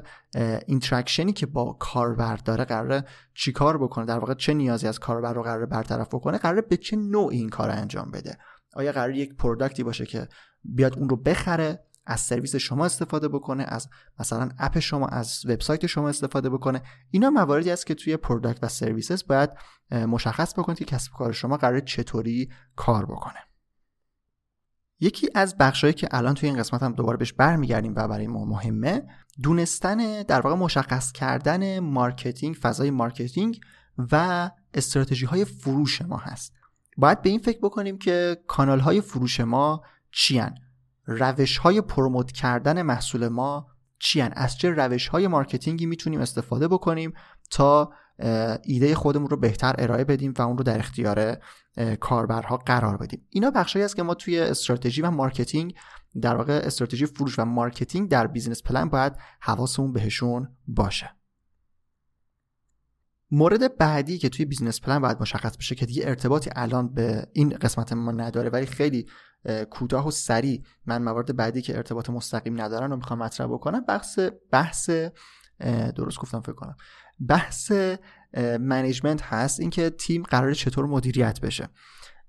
interaction 0.67 1.27
ی 1.27 1.33
که 1.33 1.47
با 1.47 1.73
کاربر 1.73 2.37
داره 2.37 2.65
قراره 2.65 3.05
چیکار 3.35 3.79
بکنه 3.79 4.05
در 4.05 4.19
واقع 4.19 4.35
چه 4.35 4.55
نیازی 4.55 4.89
از 4.89 4.99
کاربر 4.99 5.33
رو 5.33 5.43
قراره 5.43 5.67
برطرف 5.67 6.09
بکنه 6.09 6.39
قراره 6.39 6.61
به 6.61 6.77
چه 6.77 6.97
نوعی 6.97 7.39
این 7.39 7.49
کار 7.49 7.71
انجام 7.71 8.11
بده. 8.11 8.39
آیا 8.75 8.93
قراره 8.93 9.11
یک 9.11 9.35
product 9.35 9.77
ی 9.77 9.83
باشه 9.83 10.07
که 10.07 10.29
بیاد 10.65 10.99
اون 10.99 11.09
رو 11.09 11.17
بخره؟ 11.17 11.83
از 12.07 12.21
سرویس 12.21 12.57
شما 12.57 12.85
استفاده 12.85 13.29
بکنه 13.29 13.65
از 13.69 13.89
مثلا 14.19 14.49
app 14.59 14.79
شما 14.79 15.07
از 15.07 15.43
وبسایت 15.45 15.87
شما 15.87 16.09
استفاده 16.09 16.51
بکنه. 16.51 16.83
اینا 17.11 17.31
مواردی 17.31 17.71
است 17.71 17.87
که 17.87 17.95
توی 17.95 18.17
product 18.17 18.65
و 18.65 18.69
services 18.69 19.27
باید 19.27 19.51
مشخص 19.91 20.59
بکنید 20.59 20.79
که 20.79 20.85
کسب 20.85 21.13
کار 21.13 21.33
شما 21.33 21.57
قراره 21.57 21.81
چطوری 21.81 22.51
کار 22.77 23.07
بکنه. 23.07 23.39
یکی 25.01 25.29
از 25.35 25.57
بخشهایی 25.59 25.95
که 25.95 26.09
الان 26.11 26.35
توی 26.35 26.49
این 26.49 26.59
قسمت 26.59 26.83
هم 26.83 26.93
دوباره 26.93 27.17
بهش 27.17 27.33
برمیگردیم 27.33 27.93
و 27.97 28.09
برای 28.09 28.27
ما 28.27 28.45
مهمه 28.45 29.03
دونستن 29.43 30.23
در 30.23 30.41
واقع 30.41 30.57
مشخص 30.57 31.13
کردن 31.13 31.79
marketing 31.79 32.55
فضای 32.55 32.91
marketing 32.91 33.61
و 34.13 34.51
استراتژی 34.75 35.27
های 35.27 35.45
فروش 35.45 36.03
ما 36.03 36.17
هست. 36.17 36.53
باید 36.97 37.23
به 37.23 37.31
این 37.31 37.39
فکر 37.39 37.59
بکنیم 37.59 37.99
که 37.99 38.37
کانال 38.47 38.81
های 38.81 39.01
فروش 39.01 39.41
ما 39.41 39.83
چی 40.11 40.39
روش 41.07 41.59
های 41.59 41.81
promote 41.81 42.33
کردن 42.33 42.83
محصول 42.83 43.29
ما 43.29 43.67
چی 43.99 44.21
از 44.21 44.57
چه 44.57 44.71
روش 44.71 45.09
های 45.09 45.27
marketing 45.27 45.81
ی 45.81 45.87
می‌تونیم 45.87 46.21
استفاده 46.21 46.69
بکنیم 46.69 47.13
تا 47.51 47.93
ایده 48.65 48.95
خودمون 48.95 49.29
رو 49.29 49.37
بهتر 49.37 49.75
ارائه 49.79 50.05
بدیم 50.05 50.35
و 50.39 50.43
اون 50.43 50.59
رو 50.59 50.65
در 50.65 50.79
اختیار 50.79 51.37
کاربرها 52.01 52.57
قرار 52.57 52.97
بدیم. 52.97 53.27
اینا 53.31 53.51
بخشی 53.51 53.83
است 53.83 53.97
که 53.97 54.03
ما 54.03 54.15
توی 54.15 54.39
استراتژی 54.39 55.03
و 55.03 55.11
marketing 55.11 55.75
در 56.21 56.37
واقع 56.37 56.61
استراتژی 56.65 57.07
فروش 57.07 57.39
و 57.39 57.45
marketing 57.45 58.09
در 58.09 58.27
business 58.27 58.63
plan 58.63 58.89
باید 58.89 59.13
حواسمون 59.41 59.93
بهشون 59.93 60.49
باشه. 60.67 61.11
مورد 63.31 63.77
بعدی 63.77 64.19
که 64.19 64.29
توی 64.29 64.45
business 64.45 64.81
plan 64.81 64.99
باید 64.99 65.21
مشخص 65.21 65.57
بشه 65.57 65.75
که 65.75 65.87
دیگه 65.87 66.03
ارتباطی 66.07 66.51
الان 66.57 66.95
به 66.95 67.27
این 67.33 67.49
قسمت 67.49 67.93
ما 67.93 68.13
نداره 68.13 68.51
ولی 68.51 68.67
خیلی 68.67 69.07
کوتاه 69.71 70.09
و 70.09 70.11
سریع. 70.11 70.63
من 70.87 71.03
موارد 71.03 71.37
بعدی 71.37 71.63
که 71.63 71.77
ارتباط 71.77 72.11
مستقیم 72.11 72.61
ندارن 72.61 72.91
رو 72.91 72.97
می‌خوام 72.97 73.19
مطرح 73.19 73.47
بکنم. 73.47 73.81
بحث 73.81 74.19
بحث 74.53 74.91
درست 75.97 76.19
گفتم 76.19 76.41
فکر 76.41 76.53
کنم. 76.53 76.77
بحث 77.29 77.73
management 78.61 79.23
هست 79.23 79.61
اینکه 79.61 79.91
تیم 79.91 80.23
قراره 80.23 80.55
چطور 80.55 80.87
مدیریت 80.87 81.41
بشه. 81.41 81.69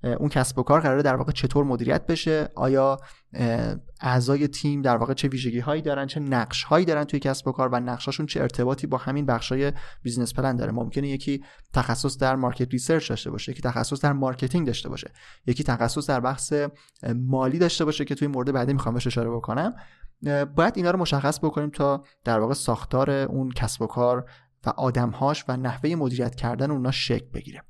اون 0.04 0.30
کسب 0.30 0.60
و 0.60 0.64
کار 0.64 0.82
قراره 0.82 1.02
در 1.02 1.16
واقع 1.16 1.32
چطور 1.32 1.66
مدیریت 1.66 2.06
بشه؟ 2.06 2.50
آیا 2.56 2.98
اعضای 4.02 4.48
تیم 4.48 4.82
در 4.82 4.98
واقع 4.98 5.14
چه 5.14 5.28
ویژگی 5.28 5.60
هایی 5.60 5.82
دارن 5.82 6.08
چه 6.08 6.20
نقش 6.20 6.64
هایی 6.64 6.86
دارن 6.86 7.04
توی 7.04 7.20
کسب 7.20 7.48
و 7.48 7.52
کار 7.52 7.70
و 7.70 7.80
نقشاشون 7.80 8.26
چه 8.26 8.42
ارتباطی 8.42 8.88
با 8.88 8.98
همین 8.98 9.30
های 9.30 9.74
business 10.04 10.34
plan 10.34 10.56
داره؟ 10.56 10.72
ممکنه 10.72 11.08
یکی 11.08 11.44
تخصص 11.74 12.18
در 12.18 12.36
market 12.36 12.72
research 12.72 13.10
داشته 13.10 13.32
باشه 13.32 13.52
یکی 13.52 13.62
تخصص 13.62 14.02
در 14.02 14.14
marketing 14.14 14.68
داشته 14.68 14.90
باشه 14.90 15.12
یکی 15.46 15.64
تخصص 15.64 16.10
در 16.10 16.20
بحث 16.20 16.54
مالی 17.16 17.60
داشته 17.60 17.86
باشه 17.86 18.06
که 18.06 18.16
توی 18.16 18.28
مورد 18.28 18.52
بعدی 18.52 18.74
می‌خوام 18.74 18.94
بهش 18.94 19.08
اشاره 19.08 19.30
بکنم. 19.30 19.76
باید 20.56 20.74
اینا 20.76 20.92
رو 20.92 21.00
مشخص 21.00 21.40
بکنیم 21.40 21.70
تا 21.70 22.04
در 22.24 22.40
واقع 22.40 22.54
ساختار 22.54 23.10
اون 23.10 23.52
کسب 23.52 23.82
و 23.82 23.88
کار 23.88 24.30
و 24.66 24.70
آدمهاش 24.70 25.46
و 25.48 25.58
نحوه 25.58 25.96
مدیریت 25.96 26.36
کردن 26.36 26.72
اونا 26.72 26.92
شکل 26.92 27.26
بگیره. 27.34 27.62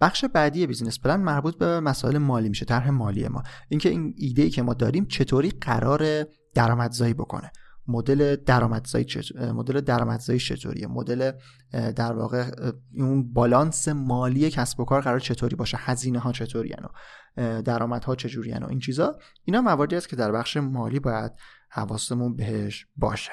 بخش 0.00 0.24
بعدی 0.24 0.66
business 0.66 1.00
plan 1.00 1.20
مربوط 1.20 1.56
به 1.56 1.80
مسائل 1.80 2.18
مالی 2.18 2.48
میشه 2.48 2.64
طرح 2.64 2.90
مالی 2.90 3.28
ما. 3.28 3.42
اینکه 3.68 3.88
این 3.88 4.14
ایده 4.16 4.42
ای 4.42 4.50
که 4.50 4.62
ما 4.62 4.74
داریم 4.74 5.06
چطوری 5.06 5.50
قراره 5.50 6.24
درآمدزایی 6.54 7.14
بکنه. 7.14 7.52
مدل 7.86 8.36
درآمدزایی 8.36 9.06
مدل 9.54 9.80
درآمدزایی 9.80 10.38
چطوریه؟ 10.38 10.86
مدل 10.86 11.32
در 11.72 12.12
واقع 12.12 12.72
اون 12.94 13.32
بالانس 13.32 13.88
مالی 13.88 14.50
کسب 14.50 14.80
و 14.80 14.84
کار 14.84 15.00
قراره 15.00 15.20
چطوری 15.20 15.56
باشه؟ 15.56 15.78
هزینه 15.80 16.18
ها 16.18 16.32
چطوری 16.32 16.74
و 17.36 17.62
درآمدها 17.62 18.14
چجوری 18.14 18.52
و 18.52 18.66
این 18.66 18.78
چیزا. 18.78 19.18
اینا 19.44 19.60
مواردی 19.60 19.96
است 19.96 20.08
که 20.08 20.16
در 20.16 20.32
بخش 20.32 20.56
مالی 20.56 21.00
باید 21.00 21.32
حواسمون 21.70 22.36
بهش 22.36 22.86
باشه. 22.96 23.32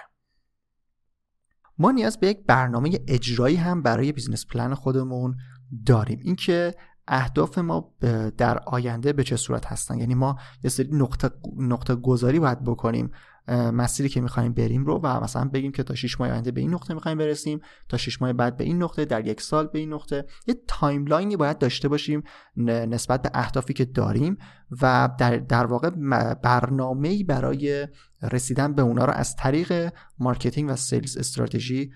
ما 1.78 1.92
نیاز 1.92 2.20
به 2.20 2.28
یک 2.28 2.46
برنامه 2.46 3.00
اجرایی 3.08 3.56
هم 3.56 3.82
برای 3.82 4.12
business 4.12 4.46
plan 4.46 4.74
خودمون 4.74 5.38
داریم. 5.86 6.20
اینکه 6.24 6.76
اهداف 7.08 7.58
ما 7.58 7.94
در 8.38 8.58
آینده 8.58 9.14
به 9.14 9.24
چه 9.24 9.36
صورت 9.36 9.66
هستن؟ 9.66 10.00
یعنی 10.00 10.16
ما 10.16 10.38
یه 10.64 10.70
سری 10.70 10.90
نقطه, 10.92 11.30
نقطه 11.58 11.96
گذاری 11.96 12.40
باید 12.40 12.64
بکنیم 12.64 13.12
مسیری 13.50 14.10
که 14.10 14.22
می‌خوایم 14.22 14.54
بریم 14.54 14.86
رو 14.86 15.00
و 15.04 15.24
مثلا 15.24 15.46
بگیم 15.46 15.72
که 15.72 15.84
تا 15.84 15.96
6 15.96 16.20
ماه 16.20 16.30
آینده 16.30 16.52
به 16.52 16.62
این 16.62 16.74
نقطه 16.74 16.94
می‌خوایم 16.94 17.18
برسیم 17.18 17.62
تا 17.90 17.98
6 17.98 18.22
ماه 18.22 18.34
بعد 18.34 18.58
به 18.58 18.64
این 18.64 18.84
نقطه 18.84 19.06
در 19.06 19.28
یک 19.28 19.42
سال 19.42 19.68
به 19.68 19.80
این 19.80 19.94
نقطه. 19.94 20.26
یه 20.48 20.56
timeline 20.68 21.28
ی 21.28 21.36
باید 21.36 21.58
داشته 21.58 21.88
باشیم 21.88 22.24
نسبت 22.58 23.22
به 23.22 23.30
اهدافی 23.34 23.74
که 23.74 23.86
داریم 23.86 24.38
و 24.82 25.10
در, 25.20 25.38
در 25.38 25.66
واقع 25.66 25.90
برنامه‌ای 26.34 27.24
برای 27.24 27.88
رسیدن 28.22 28.74
به 28.74 28.82
اونا 28.82 29.06
رو 29.06 29.14
از 29.14 29.36
طریق 29.36 29.94
marketing 30.20 30.70
و 30.70 30.76
sales 30.76 31.18
strategy 31.18 31.92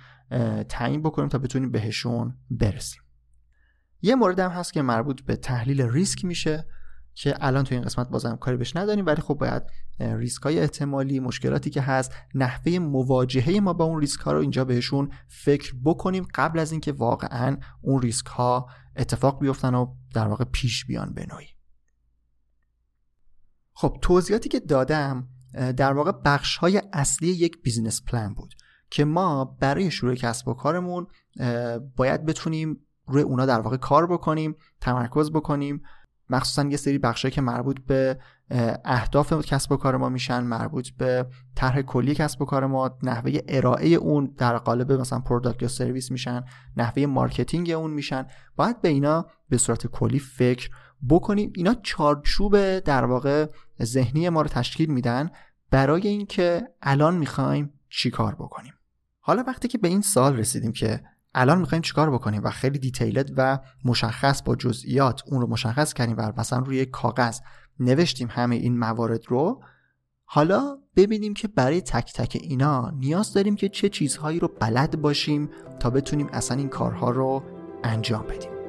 تعیین 0.70 1.02
بکنیم 1.02 1.30
تا 1.30 1.38
بتونیم 1.38 1.72
بهشون 1.72 2.38
برسیم. 2.52 3.01
یه 4.02 4.16
مورد 4.16 4.40
هم 4.40 4.52
هست 4.52 4.74
که 4.74 4.82
مربوط 4.82 5.22
به 5.22 5.36
تحلیل 5.36 5.82
ریسک 5.82 6.26
میشه 6.26 6.66
که 7.14 7.36
الان 7.40 7.64
تو 7.64 7.76
این 7.76 7.84
قسمت 7.84 8.10
بازم 8.10 8.36
کاری 8.36 8.58
بهش 8.58 8.76
نداریم 8.76 9.06
ولی 9.06 9.22
خب 9.22 9.34
باید 9.34 9.64
ریسک 10.00 10.44
های 10.44 10.60
احتمالی 10.60 11.20
مشکلاتی 11.20 11.70
که 11.70 11.82
هست 11.82 12.12
نحوه 12.36 12.80
مواجهه 12.80 13.60
ما 13.60 13.74
با 13.74 13.86
اون 13.86 14.00
ریسک 14.00 14.20
ها 14.20 14.32
رو 14.32 14.40
اینجا 14.40 14.66
بهشون 14.66 15.12
فکر 15.28 15.76
بکنیم 15.86 16.28
قبل 16.36 16.60
از 16.60 16.72
اینکه 16.72 16.92
واقعا 16.92 17.58
اون 17.82 18.02
ریسک 18.02 18.26
ها 18.26 18.70
اتفاق 18.96 19.40
بیفتن 19.40 19.76
و 19.76 19.96
در 20.14 20.28
واقع 20.28 20.46
پیش 20.52 20.86
بیان 20.86 21.14
به 21.14 21.26
خب 23.74 23.98
توضیحاتی 24.02 24.50
که 24.50 24.60
دادم 24.60 25.28
در 25.54 25.94
واقع 25.94 26.12
بخش 26.26 26.58
های 26.58 26.82
اصلی 26.94 27.28
یک 27.28 27.62
business 27.62 28.02
plan 28.04 28.34
بود 28.34 28.54
که 28.90 29.06
ما 29.06 29.46
برای 29.46 29.92
شروع 29.92 30.16
کسب 30.16 30.48
و 30.48 30.54
کارمون 30.54 31.08
باید 31.96 32.26
بتونیم 32.26 32.86
روی 33.12 33.24
اونا 33.24 33.46
در 33.46 33.60
واقع 33.60 33.78
کار 33.78 34.08
بکنیم 34.08 34.56
تمرکز 34.82 35.32
بکنیم. 35.32 35.82
مخصوصا 36.30 36.70
یه 36.70 36.78
سری 36.78 36.98
بخشی 36.98 37.30
که 37.30 37.42
مربوط 37.42 37.80
به 37.80 38.20
اهداف 38.86 39.34
کسب 39.34 39.72
و 39.72 39.78
کار 39.78 39.98
ما 39.98 40.10
میشن 40.10 40.44
مربوط 40.44 40.90
به 40.90 41.26
طرح 41.56 41.82
کلی 41.82 42.16
کسب 42.16 42.42
و 42.42 42.46
کار 42.46 42.66
ما 42.66 42.98
نحوه 43.04 43.40
ارائه 43.48 43.88
اون 43.88 44.34
در 44.38 44.58
قالب 44.58 44.92
مثلا 44.92 45.20
product 45.20 45.62
یا 45.62 45.68
سرویس 45.68 46.12
میشن 46.12 46.44
نحوه 46.78 47.06
marketing 47.06 47.70
اون 47.70 47.92
میشن. 47.92 48.26
باید 48.56 48.82
به 48.82 48.90
اینا 48.90 49.26
به 49.50 49.58
صورت 49.58 49.88
کلی 49.88 50.20
فکر 50.20 50.70
بکنیم. 51.10 51.54
اینا 51.56 51.74
چارچوب 51.84 52.80
در 52.80 53.06
واقع 53.06 53.46
ذهنی 53.84 54.30
ما 54.30 54.42
رو 54.42 54.48
تشکیل 54.48 54.92
میدن 54.92 55.30
برای 55.72 56.08
اینکه 56.08 56.68
الان 56.82 57.18
می‌خوایم 57.18 57.74
چیکار 57.90 58.36
بکنیم. 58.36 58.74
حالا 59.20 59.44
وقتی 59.48 59.68
که 59.68 59.78
به 59.78 59.88
این 59.88 60.02
سوال 60.02 60.38
رسیدیم 60.38 60.72
که 60.72 61.04
الان 61.34 61.60
می‌خوایم 61.60 61.82
چیکار 61.82 62.12
بکنیم؟ 62.12 62.44
و 62.44 62.50
خیلی 62.50 62.80
detailed 62.80 63.32
و 63.38 63.60
مشخص 63.86 64.44
با 64.44 64.56
جزئیات 64.56 65.22
اون 65.26 65.42
رو 65.42 65.48
مشخص 65.48 65.94
کردیم 65.94 66.16
و 66.18 66.32
مثلا 66.38 66.60
روی 66.60 66.86
کاغذ 66.86 67.40
نوشتیم 67.80 68.28
همه 68.32 68.56
این 68.56 68.80
موارد 68.80 69.22
رو. 69.28 69.64
حالا 70.26 70.78
ببینیم 70.96 71.34
که 71.34 71.48
برای 71.48 71.82
تک 71.82 72.14
تک 72.14 72.38
اینا 72.42 72.90
نیاز 72.90 73.34
داریم 73.34 73.56
که 73.56 73.70
چه 73.70 73.90
چیزهایی 73.90 74.40
رو 74.40 74.48
بلد 74.60 75.02
باشیم 75.02 75.50
تا 75.80 75.90
بتونیم 75.90 76.30
اصلا 76.34 76.58
این 76.58 76.70
کارها 76.70 77.10
رو 77.10 77.44
انجام 77.84 78.24
بدیم. 78.24 78.61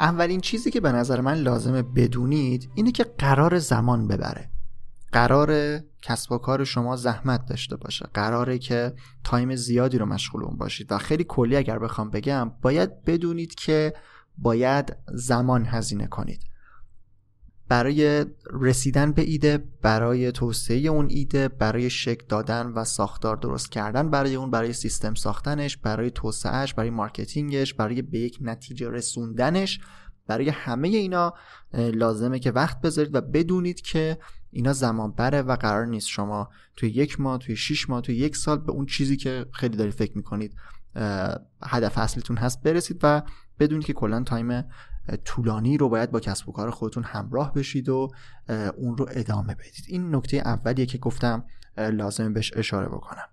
اولین 0.00 0.40
چیزی 0.40 0.70
که 0.70 0.80
به 0.80 0.92
نظر 0.92 1.20
من 1.20 1.34
لازمه 1.34 1.82
بدونید 1.82 2.70
اینه 2.74 2.92
که 2.92 3.04
قراره 3.04 3.58
زمان 3.58 4.08
ببره. 4.08 4.50
قراره 5.12 5.80
کسب 6.02 6.32
و 6.32 6.38
کار 6.38 6.64
شما 6.64 6.96
زحمت 6.96 7.46
داشته 7.46 7.76
باشه. 7.76 8.06
قراره 8.14 8.58
که 8.58 8.94
time 9.24 9.56
زیادی 9.56 9.98
رو 9.98 10.06
مشغول 10.06 10.44
اون 10.44 10.56
باشید. 10.56 10.92
و 10.92 10.98
خیلی 10.98 11.24
کلی 11.28 11.56
اگر 11.56 11.78
بخوام 11.78 12.10
بگم 12.10 12.52
باید 12.62 13.04
بدونید 13.04 13.54
که 13.54 13.94
باید 14.38 14.96
زمان 15.14 15.64
هزینه 15.64 16.06
کنید. 16.06 16.40
برای 17.70 18.26
رسیدن 18.52 19.12
به 19.12 19.22
ایده 19.22 19.64
برای 19.82 20.32
توسعه 20.32 20.76
اون 20.76 21.06
ایده 21.10 21.48
برای 21.48 21.90
شکل 21.90 22.26
دادن 22.28 22.66
و 22.66 22.84
ساختار 22.84 23.36
درست 23.36 23.72
کردن 23.72 24.10
برای 24.10 24.34
اون 24.34 24.50
برای 24.50 24.72
سیستم 24.72 25.14
ساختنش 25.14 25.76
برای 25.76 26.10
توسعهش 26.10 26.74
برای 26.74 26.90
marketing 26.90 27.59
ش 27.59 27.74
برای 27.74 28.02
به 28.02 28.18
یک 28.18 28.38
نتیجه 28.40 28.90
رسوندنش 28.90 29.80
برای 30.26 30.48
همه 30.48 30.88
اینا 30.88 31.34
لازمه 31.74 32.38
که 32.38 32.50
وقت 32.50 32.80
بذارید 32.80 33.14
و 33.14 33.20
بدونید 33.20 33.80
که 33.80 34.18
اینا 34.50 34.72
زمان 34.72 35.12
بره 35.12 35.42
و 35.42 35.56
قرار 35.56 35.86
نیست 35.86 36.08
شما 36.08 36.48
توی 36.76 36.90
یک 36.90 37.20
ماه 37.20 37.38
توی 37.38 37.56
شیش 37.56 37.90
ماه 37.90 38.00
توی 38.00 38.16
یک 38.16 38.36
سال 38.36 38.58
به 38.58 38.72
اون 38.72 38.86
چیزی 38.86 39.16
که 39.16 39.46
خیلی 39.52 39.76
داری 39.76 39.90
فکر 39.90 40.16
می‌کنید 40.16 40.54
هدف 41.62 41.98
اصلیتون 41.98 42.36
هست 42.36 42.62
برسید 42.62 43.00
و 43.02 43.22
بدونید 43.58 43.86
که 43.86 43.92
کلا 43.92 44.22
تایم 44.22 44.64
طولانی 45.24 45.76
رو 45.76 45.88
باید 45.88 46.10
با 46.10 46.20
کسب 46.20 46.48
و 46.48 46.52
کار 46.52 46.70
خودتون 46.70 47.02
همراه 47.02 47.54
بشید 47.54 47.88
و 47.88 48.10
اون 48.76 48.96
رو 48.96 49.06
ادامه 49.10 49.54
بدید. 49.54 49.84
این 49.88 50.14
نکته 50.14 50.36
اولیه 50.36 50.86
که 50.86 50.98
گفتم 50.98 51.44
لازم 51.76 52.32
بهش 52.32 52.52
اشاره 52.56 52.88
بکنم. 52.88 53.28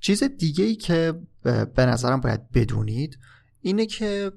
چیز 0.00 0.22
دیگه 0.22 0.64
ای 0.64 0.76
که 0.76 1.14
به 1.74 1.86
نظرم 1.86 2.20
باید 2.20 2.50
بدونید 2.52 3.18
اینه 3.60 3.86
که 3.86 4.32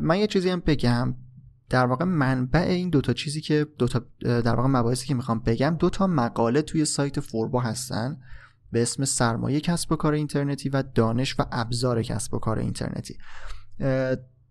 من 0.00 0.18
یه 0.18 0.26
چیزی 0.26 0.50
هم 0.50 0.60
بگم. 0.60 1.14
در 1.70 1.86
واقع 1.86 2.04
منبع 2.04 2.60
این 2.60 2.90
دوتا 2.90 3.12
چیزی 3.12 3.40
که 3.40 3.66
دوتا 3.78 4.02
در 4.20 4.54
واقع 4.54 4.68
مباحثی 4.68 5.06
که 5.06 5.14
می‌خوام 5.14 5.38
بگم 5.38 5.76
دوتا 5.78 6.06
مقاله 6.06 6.62
توی 6.62 6.84
سایت 6.84 7.20
فوربا 7.20 7.60
هستن 7.60 8.20
به 8.72 8.82
اسم 8.82 9.04
سرمایه 9.04 9.60
کسب 9.60 9.92
و 9.92 9.96
کار 9.96 10.12
اینترنتی 10.12 10.68
و 10.68 10.82
دانش 10.82 11.40
و 11.40 11.44
ابزار 11.52 12.02
کسب 12.02 12.34
و 12.34 12.38
کار 12.38 12.58
اینترنتی. 12.58 13.18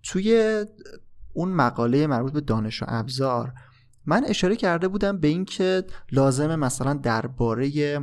توی 0.04 0.66
اون 1.34 1.50
مقاله 1.50 2.08
مربوط 2.08 2.34
به 2.34 2.42
دانش 2.42 2.84
و 2.84 2.86
ابزار. 2.88 3.54
من 4.06 4.26
اشاره 4.26 4.56
کرده 4.56 4.88
بودم 4.88 5.18
به 5.18 5.28
اینکه 5.28 5.84
لازمه 6.12 6.56
مثلا 6.56 6.94
درباره 6.94 8.00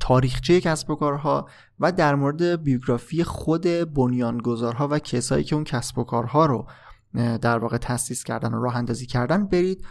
تاریخچه 0.00 0.60
کسب 0.60 0.90
و 0.90 0.94
کارها 0.94 1.48
و 1.80 1.92
در 1.92 2.14
مورد 2.14 2.62
بیوگرافی 2.62 3.24
خود 3.24 3.66
بنیانگذارها 3.94 4.88
و 4.88 4.98
کسایی 4.98 5.44
که 5.44 5.54
اون 5.54 5.64
کسب 5.64 5.98
و 5.98 6.04
کارها 6.04 6.46
رو 6.46 6.66
در 7.14 7.58
واقع 7.58 7.76
تاسیس 7.76 8.24
کردن 8.24 8.54
و 8.54 8.62
راه 8.62 8.76
اندازی 8.76 9.06
کردن 9.06 9.46
برید 9.46 9.84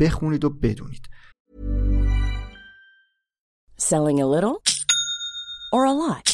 بخونید 0.00 0.44
و 0.44 0.50
بدونید. 0.50 1.08
Selling 3.80 4.18
a 4.20 4.26
little 4.34 4.56
or 5.74 5.84
a 5.84 5.92
lot? 5.92 6.33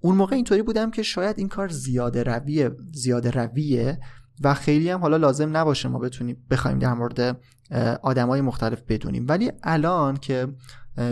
اون 0.00 0.16
موقع 0.16 0.36
اینطوری 0.36 0.62
بودم 0.62 0.90
که 0.90 1.02
شاید 1.02 1.38
این 1.38 1.48
کار 1.48 1.68
زیاده 1.68 2.22
رویه 2.22 2.70
زیاده 2.92 3.30
رویه 3.30 4.00
و 4.40 4.54
خیلی 4.54 4.90
هم 4.90 5.00
حالا 5.00 5.16
لازم 5.16 5.56
نباشه 5.56 5.88
ما 5.88 5.98
بتونیم 5.98 6.46
بخوایم 6.50 6.78
در 6.78 6.94
مورد 6.94 7.40
آدمای 8.02 8.40
مختلف 8.40 8.82
بدونیم. 8.88 9.24
ولی 9.28 9.52
الان 9.62 10.16
که 10.16 10.48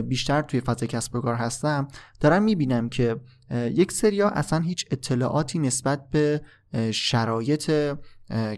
بیشتر 0.08 0.42
توی 0.42 0.60
فضای 0.60 0.88
کسب 0.88 1.14
و 1.14 1.20
کار 1.20 1.34
هستم 1.34 1.88
دارم 2.20 2.42
می‌بینم 2.42 2.88
که 2.88 3.16
یک 3.50 3.92
سریا 3.92 4.28
اصلا 4.28 4.58
هیچ 4.58 4.86
اطلاعاتی 4.90 5.58
نسبت 5.58 6.10
به 6.10 6.40
شرایط 6.90 7.72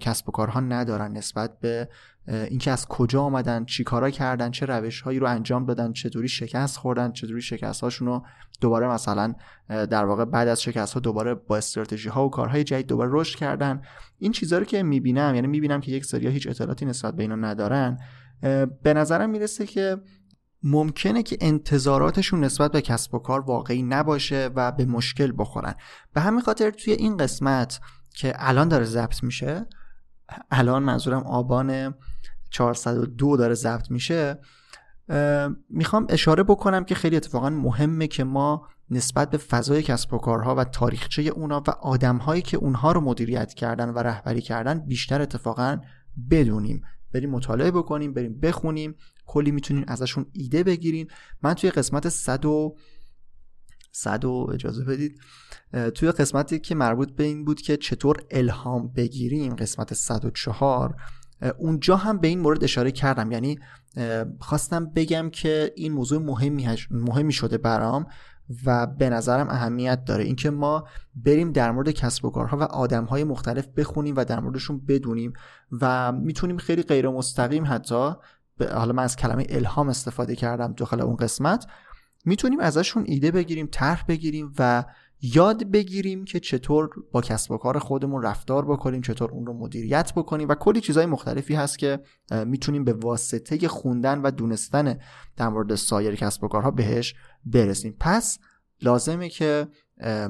کسب 0.00 0.28
و 0.28 0.32
کارها 0.32 0.60
ندارن 0.60 1.12
نسبت 1.12 1.60
به 1.60 1.88
اینکه 2.26 2.70
از 2.70 2.86
کجا 2.86 3.22
آمدن 3.22 3.64
چی 3.64 3.84
کارا 3.84 4.10
کردن 4.10 4.50
چه 4.50 4.66
روش 4.66 5.00
هایی 5.00 5.18
رو 5.18 5.26
انجام 5.26 5.66
دادن 5.66 5.92
چطوری 5.92 6.28
شکست 6.28 6.76
خوردن 6.76 7.12
چطوری 7.12 7.42
شکست 7.42 7.80
هاشون 7.80 8.08
رو 8.08 8.24
دوباره 8.60 8.88
مثلا 8.88 9.34
در 9.68 10.04
واقع 10.04 10.24
بعد 10.24 10.48
از 10.48 10.62
شکست 10.62 10.94
ها 10.94 11.00
دوباره 11.00 11.34
با 11.34 11.56
استراتژی 11.56 12.08
ها 12.08 12.26
و 12.26 12.30
کارهای 12.30 12.64
جدید 12.64 12.86
دوباره 12.86 13.10
رشد 13.12 13.38
کردن. 13.38 13.82
این 14.18 14.32
چیزها 14.32 14.58
رو 14.58 14.64
که 14.64 14.82
می‌بینم 14.82 15.34
یعنی 15.34 15.46
می‌بینم 15.46 15.80
که 15.80 15.92
یک 15.92 16.04
سریا 16.04 16.30
هیچ 16.30 16.46
اطلاعاتی 16.46 16.86
نسبت 16.86 17.14
به 17.14 17.22
اینا 17.22 17.34
ندارن 17.34 17.98
به 18.82 18.94
نظرم 18.94 19.30
می‌رسه 19.30 19.66
که 19.66 20.00
ممکنه 20.62 21.22
که 21.22 21.36
انتظاراتشون 21.40 22.44
نسبت 22.44 22.72
به 22.72 22.80
کسب 22.80 23.14
و 23.14 23.18
کار 23.18 23.40
واقعی 23.40 23.82
نباشه 23.82 24.50
و 24.54 24.72
به 24.72 24.84
مشکل 24.84 25.32
بخورن. 25.38 25.74
به 26.14 26.20
همین 26.20 26.40
خاطر 26.40 26.70
توی 26.70 26.92
این 26.92 27.16
قسمت 27.16 27.80
که 28.14 28.34
الان 28.36 28.68
داره 28.68 28.84
ضبط 28.84 29.22
میشه 29.22 29.66
الان 30.50 30.82
منظورم 30.82 31.22
آبان 31.22 31.94
402 32.50 33.36
داره 33.36 33.54
ضبط 33.54 33.90
میشه 33.90 34.38
می‌خوام 35.70 36.06
اشاره 36.08 36.42
بکنم 36.42 36.84
که 36.84 36.94
خیلی 36.94 37.16
اتفاقا 37.16 37.50
مهمه 37.50 38.06
که 38.06 38.24
ما 38.24 38.68
نسبت 38.90 39.30
به 39.30 39.38
فضای 39.38 39.82
کسب 39.82 40.14
و 40.14 40.18
کارها 40.18 40.54
و 40.54 40.64
تاریخچه 40.64 41.22
اونا 41.22 41.62
و 41.66 41.70
آدمهایی 41.70 42.42
که 42.42 42.56
اونها 42.56 42.92
رو 42.92 43.00
مدیریت 43.00 43.54
کردن 43.54 43.90
و 43.90 43.98
رهبری 43.98 44.40
کردن 44.40 44.78
بیشتر 44.78 45.22
اتفاقا 45.22 45.78
بدونیم. 46.30 46.82
بریم 47.12 47.30
مطالعه 47.30 47.70
بکنیم 47.70 48.14
بریم 48.14 48.40
بخونیم. 48.40 48.94
کلی 49.26 49.50
می‌تونیم 49.50 49.84
ازشون 49.88 50.26
ایده 50.32 50.62
بگیریم 50.62 51.06
من 51.42 51.54
توی 51.54 51.70
قسمت 51.70 52.08
100 52.08 52.44
و 52.44 52.76
100 53.92 54.24
و 54.24 54.50
اجازه 54.54 54.84
بدید. 54.84 55.20
توی 55.94 56.10
قسمتی 56.10 56.58
که 56.58 56.74
مربوط 56.74 57.12
به 57.12 57.24
این 57.24 57.44
بود 57.44 57.60
که 57.60 57.76
چطور 57.76 58.16
الهام 58.30 58.88
بگیریم 58.88 59.54
قسمت 59.54 59.94
104 59.94 60.96
اونجا 61.58 61.96
هم 61.96 62.18
به 62.18 62.28
این 62.28 62.40
مورد 62.40 62.64
اشاره 62.64 62.90
کردم. 62.90 63.32
یعنی 63.32 63.58
خواستم 64.40 64.86
بگم 64.86 65.30
که 65.30 65.72
این 65.76 65.92
موضوع 65.92 66.22
مهمی, 66.22 66.76
مهمی 66.90 67.32
شده 67.32 67.58
برام 67.58 68.06
و 68.64 68.86
به 68.86 69.10
نظرم 69.10 69.48
اهمیت 69.48 70.04
داره. 70.04 70.24
اینکه 70.24 70.50
ما 70.50 70.84
بریم 71.14 71.52
در 71.52 71.70
مورد 71.70 71.90
کسب 71.90 72.24
و 72.24 72.30
کارها 72.30 72.56
و 72.56 72.62
آدمهای 72.62 73.24
مختلف 73.24 73.66
بخونیم 73.66 74.16
و 74.16 74.24
در 74.24 74.40
موردشون 74.40 74.80
بدونیم 74.88 75.32
و 75.80 76.12
می‌تونیم 76.12 76.56
خیلی 76.56 76.82
غیر 76.82 77.08
مستقیم 77.08 77.64
حتی 77.66 78.10
حالا 78.72 78.92
من 78.92 79.02
از 79.02 79.16
کلمه 79.16 79.46
الهام 79.48 79.88
استفاده 79.88 80.36
کردم 80.36 80.72
داخل 80.72 81.00
اون 81.00 81.16
قسمت. 81.16 81.66
می‌تونیم 82.24 82.60
ازشون 82.60 83.04
ایده 83.06 83.30
بگیریم 83.30 83.68
طرح 83.72 84.04
بگیریم 84.08 84.52
و 84.58 84.84
یاد 85.20 85.64
بگیریم 85.64 86.24
که 86.24 86.40
چطور 86.40 86.90
با 87.12 87.20
کسب 87.20 87.50
و 87.50 87.58
کار 87.58 87.78
خودمون 87.78 88.22
رفتار 88.22 88.64
بکنیم 88.64 89.00
چطور 89.00 89.30
اون 89.30 89.46
رو 89.46 89.52
مدیریت 89.52 90.12
بکنیم 90.12 90.48
و 90.48 90.54
کلی 90.54 90.80
چیزهای 90.80 91.06
مختلفی 91.06 91.54
هست 91.54 91.78
که 91.78 92.00
می‌تونیم 92.46 92.84
به 92.84 92.92
واسطه 92.92 93.68
خوندن 93.68 94.22
و 94.22 94.30
دونستن 94.30 94.98
در 95.36 95.48
مورد 95.48 95.74
سایر 95.74 96.14
کسب 96.14 96.44
و 96.44 96.48
کارها 96.48 96.70
بهش 96.70 97.14
برسیم. 97.44 97.96
پس 98.00 98.38
لازمه 98.82 99.28
که 99.28 99.68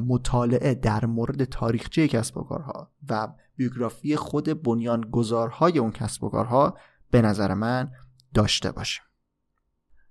مطالعه 0.06 0.74
در 0.74 1.06
مورد 1.06 1.44
تاریخچه 1.44 2.08
کسب 2.08 2.36
و 2.36 2.42
کارها 2.42 2.90
و 3.08 3.28
بیوگرافی 3.56 4.16
خود 4.16 4.62
بنیانگذارهای 4.62 5.78
اون 5.78 5.92
کسب 5.92 6.24
و 6.24 6.28
کارها 6.28 6.76
به 7.10 7.22
نظر 7.22 7.54
من 7.54 7.90
داشته 8.34 8.72
باشیم. 8.72 9.04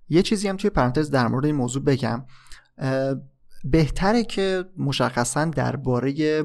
یه 0.08 0.22
چیزی 0.22 0.48
هم 0.48 0.56
توی 0.56 0.70
پرانتز 0.70 1.10
در 1.10 1.28
مورد 1.28 1.44
این 1.44 1.54
موضوع 1.54 1.82
بگم. 1.82 2.24
بهتره 3.64 4.24
که 4.24 4.64
مشخصا 4.76 5.44
درباره 5.44 6.42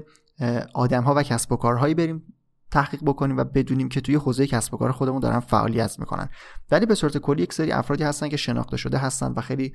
آدم 0.74 1.04
ها 1.04 1.14
و 1.16 1.24
کسب 1.24 1.52
و 1.52 1.56
کارهایی 1.56 1.94
بریم 1.94 2.24
تحقیق 2.72 3.04
بکنیم 3.04 3.38
و 3.38 3.44
بدونیم 3.44 3.90
که 3.90 4.02
توی 4.02 4.16
حوزه 4.16 4.48
کسب 4.48 4.74
و 4.74 4.78
کار 4.78 4.92
خودمون 4.92 5.20
دارن 5.20 5.40
فعالیت 5.40 6.00
می‌کنن. 6.00 6.30
ولی 6.72 6.86
به 6.86 6.96
صورت 6.96 7.18
کلی 7.18 7.44
یک 7.44 7.54
سری 7.54 7.72
افرادی 7.72 8.04
هستن 8.04 8.30
که 8.30 8.38
شناخته 8.38 8.78
شده 8.78 8.98
هستن 8.98 9.34
و 9.38 9.42
خیلی 9.42 9.74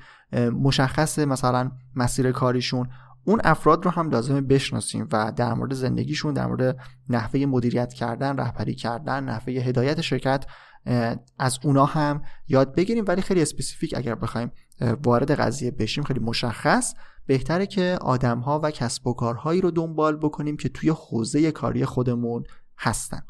مشخص 0.53 1.18
مثلا 1.18 1.70
مسیر 1.94 2.33
کاریشون. 2.33 2.88
اون 3.24 3.40
افراد 3.44 3.85
رو 3.85 3.90
هم 3.90 4.11
لازمه 4.11 4.40
بشناسیم 4.40 5.09
و 5.12 5.33
در 5.37 5.55
مورد 5.55 5.74
زندگیشون 5.74 6.35
در 6.35 6.46
مورد 6.46 6.79
نحوه 7.09 7.46
مدیریت 7.46 7.92
کردن 7.92 8.37
رهبری 8.37 8.74
کردن 8.74 9.24
نحوه 9.24 9.53
هدایت 9.53 10.01
شرکت 10.01 10.46
از 11.38 11.59
اونا 11.64 11.85
هم 11.85 12.22
یاد 12.48 12.74
بگیریم. 12.74 13.05
ولی 13.09 13.22
خیلی 13.22 13.42
specific 13.43 13.95
اگر 13.96 14.14
بخوایم 14.14 14.53
وارد 14.81 15.31
قضیه 15.31 15.71
بشیم 15.71 16.05
خیلی 16.05 16.21
مشخص. 16.21 16.95
بهتره 17.27 17.67
که 17.67 17.99
آدم 18.01 18.38
ها 18.38 18.61
و 18.62 18.71
کسب 18.71 19.07
و 19.07 19.12
کارهایی 19.12 19.61
رو 19.61 19.71
دنبال 19.71 20.17
بکنیم 20.17 20.57
که 20.57 20.69
توی 20.69 20.91
حوزه 20.91 21.51
کاری 21.51 21.85
خودمون 21.85 22.45
هستن. 22.79 23.23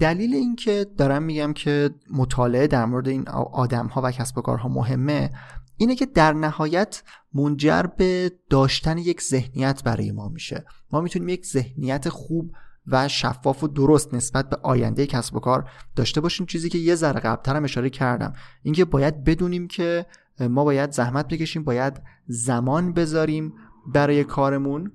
دلیل 0.00 0.34
اینکه 0.34 0.86
دارم 0.96 1.22
میگم 1.22 1.52
که 1.52 1.90
مطالعه 2.10 2.66
در 2.66 2.84
مورد 2.84 3.08
این 3.08 3.28
آدم 3.52 3.86
ها 3.86 4.00
و 4.04 4.10
کسب 4.10 4.38
و 4.38 4.40
کارها 4.40 4.68
مهمه 4.68 5.30
اینه 5.76 5.94
که 5.94 6.06
در 6.06 6.32
نهایت 6.32 7.02
منجر 7.34 7.82
به 7.82 8.32
داشتن 8.50 8.98
یک 8.98 9.22
ذهنیت 9.22 9.82
برای 9.84 10.12
ما 10.12 10.28
میشه. 10.28 10.64
ما 10.92 11.00
می‌تونیم 11.00 11.28
یک 11.28 11.46
ذهنیت 11.46 12.08
خوب 12.08 12.54
و 12.90 13.08
شفاف 13.08 13.64
و 13.64 13.68
درست 13.68 14.14
نسبت 14.14 14.50
به 14.50 14.56
آینده 14.62 15.06
کسب 15.06 15.36
و 15.36 15.40
کار 15.40 15.70
داشته 15.96 16.20
باشیم. 16.20 16.46
چیزی 16.46 16.68
که 16.68 16.78
یه 16.78 16.94
ذره 16.94 17.20
قبلتر 17.20 17.56
هم 17.56 17.64
اشاره 17.64 17.90
کردم. 17.90 18.32
اینکه 18.62 18.84
باید 18.84 19.24
بدونیم 19.24 19.68
که 19.68 20.06
ما 20.40 20.64
باید 20.64 20.90
زحمت 20.90 21.28
بکشیم 21.28 21.64
باید 21.64 22.02
زمان 22.26 22.92
بذاریم 22.92 23.54
برای 23.86 24.24
کارمون 24.24 24.92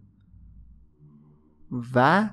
و 1.95 2.29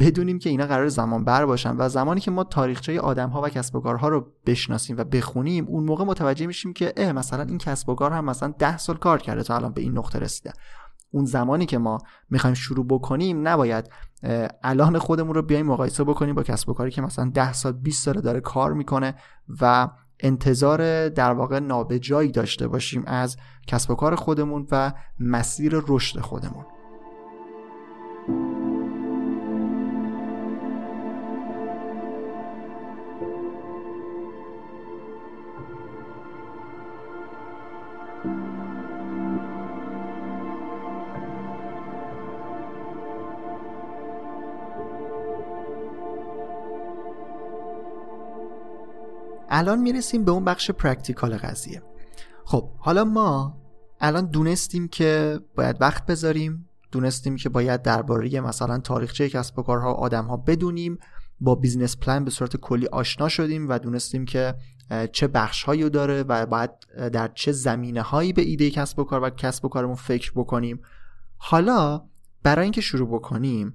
بدونیم 0.00 0.38
که 0.38 0.50
اینا 0.50 0.66
قرار 0.66 0.88
زمان 0.88 1.24
بر 1.24 1.46
باشن 1.46 1.76
و 1.78 1.88
زمانی 1.88 2.20
که 2.20 2.30
ما 2.30 2.44
تاریخچه 2.44 3.00
آدم 3.00 3.28
ها 3.30 3.42
و 3.42 3.48
کسب 3.48 3.76
و 3.76 3.80
کارها 3.80 4.08
رو 4.08 4.32
بشناسیم 4.46 4.96
و 4.96 5.04
بخونیم 5.04 5.66
اون 5.66 5.84
موقع 5.84 6.04
متوجه 6.04 6.46
میشیم 6.46 6.72
که 6.72 6.92
اه 6.96 7.12
مثلا 7.12 7.42
این 7.42 7.58
کسب 7.58 7.88
و 7.88 7.94
کار 7.94 8.12
هم 8.12 8.24
مثلا 8.24 8.54
ده 8.58 8.78
سال 8.78 8.96
کار 8.96 9.18
کرده 9.18 9.42
تا 9.42 9.56
الان 9.56 9.72
به 9.72 9.80
این 9.80 9.98
نقطه 9.98 10.18
رسیده. 10.18 10.52
اون 11.10 11.24
زمانی 11.24 11.66
که 11.66 11.78
ما 11.78 11.98
می‌خوایم 12.30 12.54
شروع 12.54 12.86
بکنیم 12.86 13.48
نباید 13.48 13.90
الان 14.62 14.98
خودمون 14.98 15.34
رو 15.34 15.42
بیایم 15.42 15.66
مقایسه 15.66 16.04
بکنیم 16.04 16.34
با 16.34 16.42
کسب 16.42 16.68
و 16.68 16.74
کاری 16.74 16.90
که 16.90 17.02
مثلا 17.02 17.30
10 17.34 17.52
سال 17.52 17.72
20 17.72 18.04
سال 18.04 18.20
داره 18.20 18.40
کار 18.40 18.72
می‌کنه 18.72 19.14
و 19.60 19.88
انتظار 20.20 21.08
در 21.08 21.32
واقع 21.32 21.58
نابجایی 21.58 22.30
داشته 22.30 22.68
باشیم 22.68 23.02
از 23.06 23.36
کسب 23.66 23.90
و 23.90 23.94
کار 23.94 24.14
خودمون 24.14 24.66
و 24.70 24.92
مسیر 25.20 25.82
رشد 25.88 26.20
خودمون. 26.20 26.64
الان 49.48 49.78
می‌رسیم 49.78 50.24
به 50.24 50.30
اون 50.30 50.44
بخش 50.44 50.70
practical 50.70 51.36
قضیه. 51.36 51.82
خب 52.44 52.70
حالا 52.78 53.04
ما 53.04 53.56
الان 54.00 54.26
دونستیم 54.26 54.88
که 54.88 55.40
باید 55.56 55.76
وقت 55.80 56.06
بذاریم 56.06 56.68
دونستیم 56.92 57.36
که 57.36 57.48
باید 57.48 57.82
درباره 57.82 58.40
مثلا 58.40 58.78
تاریخچه 58.78 59.28
کسب 59.28 59.58
و 59.58 59.62
کارها 59.62 59.94
و 59.94 59.96
آدم 59.96 60.24
ها 60.24 60.36
بدونیم 60.36 60.98
با 61.40 61.54
business 61.54 61.96
plan 61.96 62.24
به 62.24 62.30
صورت 62.30 62.56
کلی 62.56 62.86
آشنا 62.86 63.28
شدیم 63.28 63.68
و 63.68 63.78
دونستیم 63.78 64.24
که 64.24 64.54
چه 65.12 65.28
بخش 65.28 65.62
هایی 65.62 65.90
داره 65.90 66.22
و 66.22 66.46
باید 66.46 66.70
در 67.12 67.30
چه 67.34 67.52
زمینه 67.52 68.02
هایی 68.02 68.32
به 68.32 68.42
ایده 68.42 68.70
کسب 68.70 68.98
و 68.98 69.04
کار 69.04 69.22
و 69.22 69.30
کسب 69.30 69.64
و 69.64 69.68
کارمون 69.68 69.94
فکر 69.94 70.32
بکنیم. 70.34 70.80
حالا 71.36 72.02
برای 72.42 72.62
اینکه 72.62 72.80
شروع 72.80 73.08
بکنیم 73.08 73.74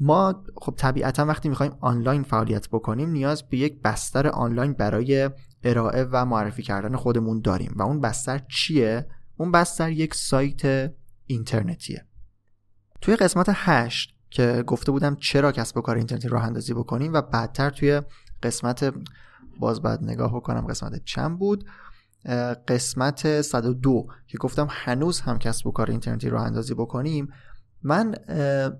ما 0.00 0.44
خب 0.56 0.74
طبیعتا 0.76 1.26
وقتی 1.26 1.48
می‌خوایم 1.48 1.76
آنلاین 1.80 2.22
فعالیت 2.22 2.68
بکنیم 2.68 3.10
نیاز 3.10 3.42
به 3.42 3.56
یک 3.56 3.82
بستر 3.82 4.28
آنلاین 4.28 4.72
برای 4.72 5.30
ارائه 5.64 6.08
و 6.12 6.24
معرفی 6.24 6.62
کردن 6.62 6.96
خودمون 6.96 7.40
داریم. 7.40 7.72
و 7.76 7.82
اون 7.82 8.00
بستر 8.00 8.38
چیه؟ 8.38 9.06
اون 9.36 9.52
بستر 9.52 9.90
یک 9.90 10.14
سایت 10.14 10.92
اینترنتیه. 11.26 12.06
توی 13.00 13.16
قسمت 13.16 13.46
8 13.52 14.14
که 14.30 14.64
گفته 14.66 14.92
بودم 14.92 15.16
چرا 15.16 15.52
کسب 15.52 15.76
و 15.76 15.80
کار 15.80 15.96
اینترنتی 15.96 16.28
راه 16.28 16.44
اندازی 16.44 16.74
بکنیم 16.74 17.12
و 17.12 17.22
بعدتر 17.22 17.70
توی 17.70 18.02
قسمت 18.42 18.94
باز 19.60 19.82
بعد 19.82 20.04
نگاه 20.04 20.36
بکنم 20.36 20.66
قسمت 20.66 21.04
چند 21.04 21.38
بود؟ 21.38 21.64
قسمت 22.68 23.40
102 23.40 24.06
که 24.26 24.38
گفتم 24.38 24.68
هنوز 24.70 25.20
هم 25.20 25.38
کسب 25.38 25.66
و 25.66 25.72
کار 25.72 25.90
اینترنتی 25.90 26.28
راه 26.28 26.42
اندازی 26.42 26.74
بکنیم. 26.74 27.28
من 27.82 28.14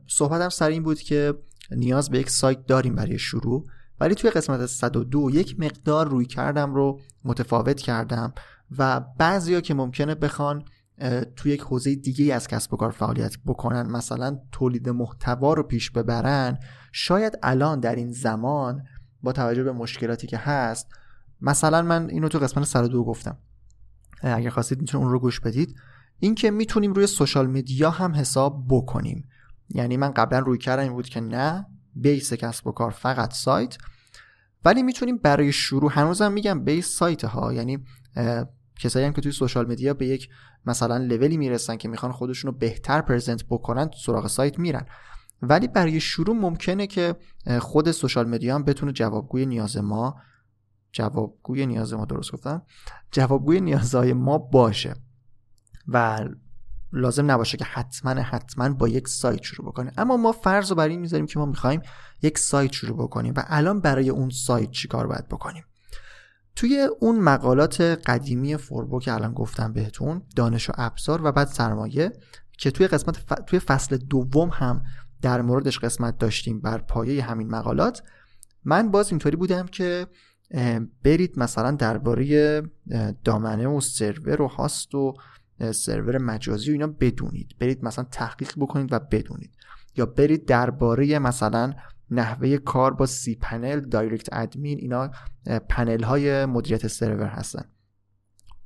صحبتم 0.07 0.49
سر 0.49 0.69
این 0.69 0.83
بود 0.83 1.01
که 1.01 1.35
نیاز 1.71 2.11
به 2.11 2.19
یک 2.19 2.31
سایت 2.31 2.67
داریم 2.67 2.95
برای 2.95 3.19
شروع 3.19 3.67
ولی 4.01 4.15
توی 4.15 4.31
قسمت 4.31 4.67
102 4.67 5.31
یک 5.31 5.61
مقدار 5.61 6.09
روی 6.09 6.27
کردم 6.27 6.75
رو 6.75 7.01
متفاوت 7.25 7.81
کردم 7.81 8.33
و 8.79 9.01
بعضیا 9.19 9.61
که 9.61 9.75
ممکنه 9.75 10.15
بخوان 10.15 10.65
توی 11.37 11.53
یک 11.53 11.61
حوزه 11.61 11.95
دیگه 11.95 12.35
از 12.35 12.49
کسب 12.49 12.75
و 12.75 12.77
کار 12.77 12.91
فعالیت 12.91 13.37
بکنن 13.47 13.91
مثلا 13.91 14.39
تولید 14.53 14.89
محتوا 14.89 15.55
رو 15.55 15.63
پیش 15.63 15.91
ببرن 15.91 16.59
شاید 16.93 17.39
الان 17.43 17.81
در 17.81 17.95
این 17.95 18.13
زمان 18.13 18.83
با 19.23 19.33
توجه 19.33 19.63
به 19.63 19.73
مشکلاتی 19.73 20.27
که 20.27 20.37
هست 20.37 20.89
مثلا 21.41 21.83
من 21.83 22.11
اینو 22.11 22.29
تو 22.29 22.39
قسمت 22.39 22.65
102 22.65 23.05
گفتم. 23.05 23.39
اگر 24.23 24.51
خواستید 24.51 24.81
می‌تونید 24.81 25.05
اون 25.05 25.13
رو 25.13 25.19
گوش 25.19 25.41
بدید. 25.41 25.75
اینکه 26.23 26.51
می‌تونیم 26.51 26.93
روی 26.93 27.07
سوشال 27.07 27.47
میدیا 27.47 27.91
هم 27.91 28.15
حساب 28.15 28.65
بکنیم. 28.69 29.29
یعنی 29.69 29.97
من 29.97 30.11
قبلا 30.11 30.39
روی 30.39 30.59
کردم 30.59 30.83
این 30.83 30.93
بود 30.93 31.09
که 31.09 31.21
نه 31.21 31.67
بیس 31.95 32.33
کسب 32.33 32.67
و 32.67 32.73
کار 32.73 32.91
فقط 32.91 33.33
سایت. 33.33 33.79
ولی 34.65 34.83
می‌تونیم 34.83 35.17
برای 35.17 35.53
شروع 35.53 35.93
هنوزم 35.93 36.33
میگم 36.33 36.65
بیس 36.65 36.97
سایت 36.97 37.25
ها 37.25 37.53
یعنی 37.53 37.79
کسایی 38.81 39.07
هم 39.07 39.13
که 39.13 39.21
توی 39.21 39.33
سوشال 39.33 39.67
میدیا 39.67 39.95
به 39.95 40.07
یک 40.07 40.29
مثلا 40.67 40.97
لولی 40.97 41.37
می‌رسن 41.37 41.77
که 41.77 41.89
می‌خوان 41.89 42.13
خودشون 42.13 42.53
رو 42.53 42.59
بهتر 42.59 43.01
پرزنت 43.01 43.45
بکنن 43.49 43.91
سراغ 44.05 44.27
سایت 44.27 44.59
میرن. 44.59 44.87
ولی 45.43 45.69
برای 45.69 46.01
شروع 46.01 46.37
ممکنه 46.37 46.87
که 46.87 47.17
خود 47.61 47.91
سوشال 47.91 48.29
مدیا 48.29 48.55
هم 48.55 48.65
بتونه 48.65 48.93
جوابگوی 48.93 49.47
نیاز 49.47 49.77
ما 49.77 50.17
جوابگوی 50.93 51.67
نیاز 51.67 51.95
ما 51.95 52.05
درست 52.05 52.33
گفتم؟ 52.33 52.63
جوابگوی 53.11 53.61
نیازهای 53.61 54.13
ما 54.13 54.39
باشه. 54.39 54.95
و 55.89 56.29
لازم 56.93 57.31
نباشه 57.31 57.57
که 57.57 57.65
حتما 57.65 58.11
حتما 58.11 58.69
با 58.69 58.89
یک 58.89 59.09
سایت 59.09 59.43
شروع 59.43 59.69
بکنیم 59.69 59.93
اما 59.97 60.17
ما 60.17 60.33
فرض 60.33 60.71
رو 60.71 60.77
بر 60.77 60.89
این 60.89 61.01
می‌ذاریم 61.01 61.27
که 61.27 61.39
ما 61.39 61.47
می‌خوایم 61.47 61.83
یک 62.23 62.39
سایت 62.39 62.73
شروع 62.73 62.97
بکنیم 62.97 63.35
و 63.37 63.45
الان 63.47 63.81
برای 63.81 64.11
اون 64.11 64.31
سایت 64.31 64.71
چیکار 64.71 65.07
باید 65.07 65.29
بکنیم؟ 65.29 65.65
توی 66.57 66.89
اون 67.01 67.21
مقالات 67.21 67.81
قدیمی 67.81 68.57
فوربو 68.57 69.01
که 69.01 69.13
الان 69.13 69.33
گفتم 69.33 69.73
بهتون 69.73 70.23
دانش 70.37 70.71
و 70.71 70.73
ابزار 70.77 71.21
و 71.25 71.33
بعد 71.33 71.49
سرمایه 71.49 72.13
که 72.59 72.71
توی 72.71 72.87
قسمت 72.87 73.45
توی 73.47 73.59
فصل 73.59 73.97
دوم 73.97 74.49
هم 74.53 74.85
در 75.23 75.43
موردش 75.43 75.79
قسمت 75.79 76.19
داشتیم 76.19 76.61
بر 76.61 76.79
پایه 76.79 77.25
همین 77.25 77.51
مقالات 77.51 78.03
من 78.65 78.91
باز 78.91 79.11
اینطوری 79.11 79.37
بودم 79.37 79.67
که 79.67 80.07
برید 81.05 81.39
مثلا 81.39 81.71
درباره 81.71 82.63
دامنه 83.25 83.67
و 83.67 83.81
سرور 83.81 84.43
و 84.43 84.49
هاست 84.49 84.95
و 84.95 85.15
سرور 85.65 86.19
مجازی 86.19 86.71
و 86.71 86.73
اینا 86.73 86.87
بدونید. 86.87 87.57
برید 87.59 87.85
مثلا 87.85 88.05
تحقیق 88.05 88.53
بکنید 88.57 88.93
و 88.93 88.99
بدونید. 88.99 89.51
یا 89.97 90.07
برید 90.07 90.47
درباره 90.47 91.19
مثلا 91.19 91.75
نحوه 92.11 92.57
کار 92.57 92.95
با 92.95 93.07
سی 93.07 93.35
پنل 93.35 93.81
دایرکت 93.81 94.29
ادمین 94.33 94.79
اینا 94.79 95.11
پنل 95.69 96.03
های 96.03 96.47
مدیریت 96.47 96.87
سرور 96.87 97.27
هستن. 97.27 97.65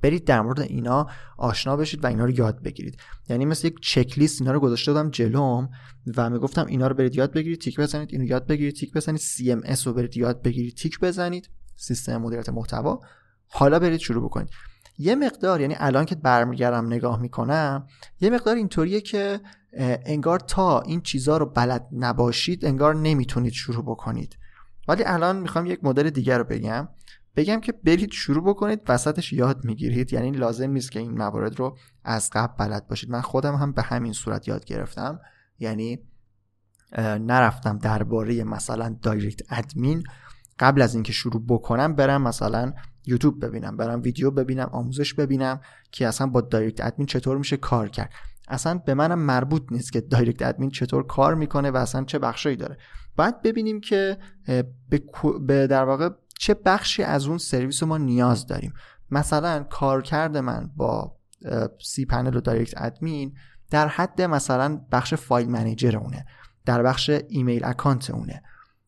برید 0.01 0.25
در 0.25 0.41
مورد 0.41 0.59
اینا 0.59 1.07
آشنا 1.37 1.75
بشید 1.75 2.03
و 2.03 2.07
اینا 2.07 2.25
رو 2.25 2.31
یاد 2.31 2.61
بگیرید. 2.61 2.99
یعنی 3.29 3.45
مثل 3.45 3.67
یک 3.67 3.79
چک 3.81 4.19
لیست 4.19 4.41
اینا 4.41 4.53
رو 4.53 4.59
گذاشته 4.59 4.93
بودم 4.93 5.09
جلوم 5.09 5.69
و 6.17 6.29
می‌گفتم 6.29 6.65
اینا 6.65 6.87
رو 6.87 6.95
برید 6.95 7.15
یاد 7.15 7.33
بگیرید 7.33 7.61
تیک 7.61 7.79
بزنید 7.79 8.09
اینو 8.11 8.25
یاد 8.25 8.47
بگیرید 8.47 8.75
تیک 8.75 8.93
بزنید 8.93 9.21
CMS 9.21 9.83
رو 9.83 9.93
برید 9.93 10.17
یاد 10.17 10.41
بگیرید 10.41 10.75
تیک 10.75 10.99
بزنید 10.99 11.49
سیستم 11.75 12.17
مدیریت 12.17 12.49
محتوا. 12.49 12.99
حالا 13.47 13.79
برید 13.79 13.99
شروع 13.99 14.23
بکنید. 14.23 14.49
یه 14.97 15.15
مقدار 15.15 15.61
یعنی 15.61 15.75
الان 15.77 16.05
که 16.05 16.15
برمیگردم 16.15 16.85
نگاه 16.87 17.21
می‌کنم 17.21 17.87
یه 18.21 18.29
مقدار 18.29 18.55
اینطوریه 18.55 19.01
که 19.01 19.39
انگار 20.05 20.39
تا 20.39 20.81
این 20.81 21.01
چیزها 21.01 21.37
رو 21.37 21.45
بلد 21.45 21.87
نباشید 21.91 22.65
انگار 22.65 22.95
نمی‌تونید 22.95 23.53
شروع 23.53 23.83
بکنید. 23.83 24.37
ولی 24.87 25.03
الان 25.03 25.39
می‌خوام 25.39 25.65
یک 25.65 25.83
مدل 25.83 26.09
دیگر 26.09 26.37
رو 26.37 26.43
بگم. 26.43 26.89
بگم 27.35 27.59
که 27.59 27.71
برید 27.71 28.11
شروع 28.11 28.43
بکنید 28.43 28.81
وسطش 28.87 29.33
یاد 29.33 29.65
می‌گیرید. 29.65 30.13
یعنی 30.13 30.31
لازم 30.31 30.71
نیست 30.71 30.91
که 30.91 30.99
این 30.99 31.17
موارد 31.17 31.59
رو 31.59 31.77
از 32.03 32.29
قبل 32.33 32.53
بلد 32.65 32.87
باشید. 32.87 33.09
من 33.09 33.21
خودم 33.21 33.55
هم 33.55 33.71
به 33.71 33.81
همین 33.81 34.13
صورت 34.13 34.47
یاد 34.47 34.65
گرفتم. 34.65 35.19
یعنی 35.59 35.99
نرفتم 37.19 37.77
درباره 37.77 38.43
مثلا 38.43 38.95
DirectAdmin 39.01 40.03
قبل 40.59 40.81
از 40.81 40.93
اینکه 40.93 41.13
شروع 41.13 41.43
بکنم 41.47 41.95
برم 41.95 42.21
مثلا 42.21 42.73
یوتیوب 43.07 43.45
ببینم 43.45 43.77
برم 43.77 44.01
ویدیو 44.01 44.31
ببینم 44.31 44.69
آموزش 44.71 45.13
ببینم 45.13 45.61
که 45.91 46.07
اصلا 46.07 46.27
با 46.27 46.41
DirectAdmin 46.41 47.05
چطور 47.05 47.37
میشه 47.37 47.57
کار 47.57 47.89
کرد. 47.89 48.13
اصلا 48.47 48.77
به 48.77 48.93
منم 48.93 49.19
مربوط 49.19 49.63
نیست 49.71 49.93
که 49.93 50.01
DirectAdmin 50.01 50.69
چطور 50.69 51.07
کار 51.07 51.35
می‌کنه 51.35 51.71
و 51.71 51.77
اصلا 51.77 52.03
چه 52.03 52.19
بخشایی 52.19 52.55
داره. 52.55 52.77
باید 53.15 53.41
ببینیم 53.41 53.81
که 53.81 54.17
به 55.41 55.67
در 55.67 55.83
واقع 55.83 56.09
چه 56.39 56.53
بخشی 56.53 57.03
از 57.03 57.27
اون 57.27 57.37
سرویس 57.37 57.83
ما 57.83 57.97
نیاز 57.97 58.47
داریم. 58.47 58.73
مثلا 59.11 59.63
کارکرد 59.63 60.37
من 60.37 60.71
با 60.75 61.17
cPanel 61.83 62.35
و 62.35 62.41
DirectAdmin 62.41 63.33
در 63.69 63.87
حد 63.87 64.21
مثلا 64.21 64.81
بخش 64.91 65.13
file 65.13 65.49
manager 65.49 65.97
اونه. 65.97 66.25
در 66.65 66.83
بخش 66.83 67.11
email 67.29 67.65
account 67.65 68.09
اونه. 68.09 68.43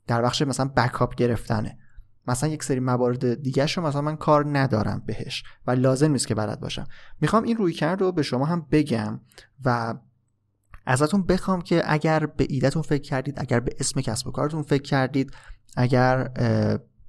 در 0.08 0.22
بخش 0.22 0.42
مثلا 0.42 0.72
backup 0.78 1.16
گرفتنه. 1.16 1.78
مثلا 2.30 2.50
یک 2.50 2.64
سری 2.64 2.80
موارد 2.80 3.42
دیگه 3.42 3.66
رو 3.66 3.84
مثلا 3.84 4.02
من 4.02 4.16
کار 4.16 4.58
ندارم 4.58 5.04
بهش 5.06 5.44
و 5.68 5.72
لازم 5.72 6.12
نیست 6.12 6.28
که 6.28 6.36
بلد 6.36 6.60
باشم. 6.60 6.88
می‌خوام 7.22 7.44
این 7.44 7.58
رویکرد 7.58 8.02
رو 8.02 8.12
به 8.12 8.22
شما 8.22 8.46
هم 8.46 8.68
بگم 8.72 9.20
و 9.66 9.96
ازتون 10.86 11.24
بخوام 11.24 11.62
که 11.62 11.84
اگر 11.86 12.26
به 12.26 12.46
ایدهتون 12.50 12.82
فکر 12.82 13.02
کردید 13.02 13.40
اگر 13.40 13.60
به 13.60 13.76
اسم 13.80 14.02
کسب 14.02 14.28
و 14.28 14.32
کارتون 14.32 14.64
فکر 14.64 14.82
کردید 14.82 15.32
اگر 15.78 16.28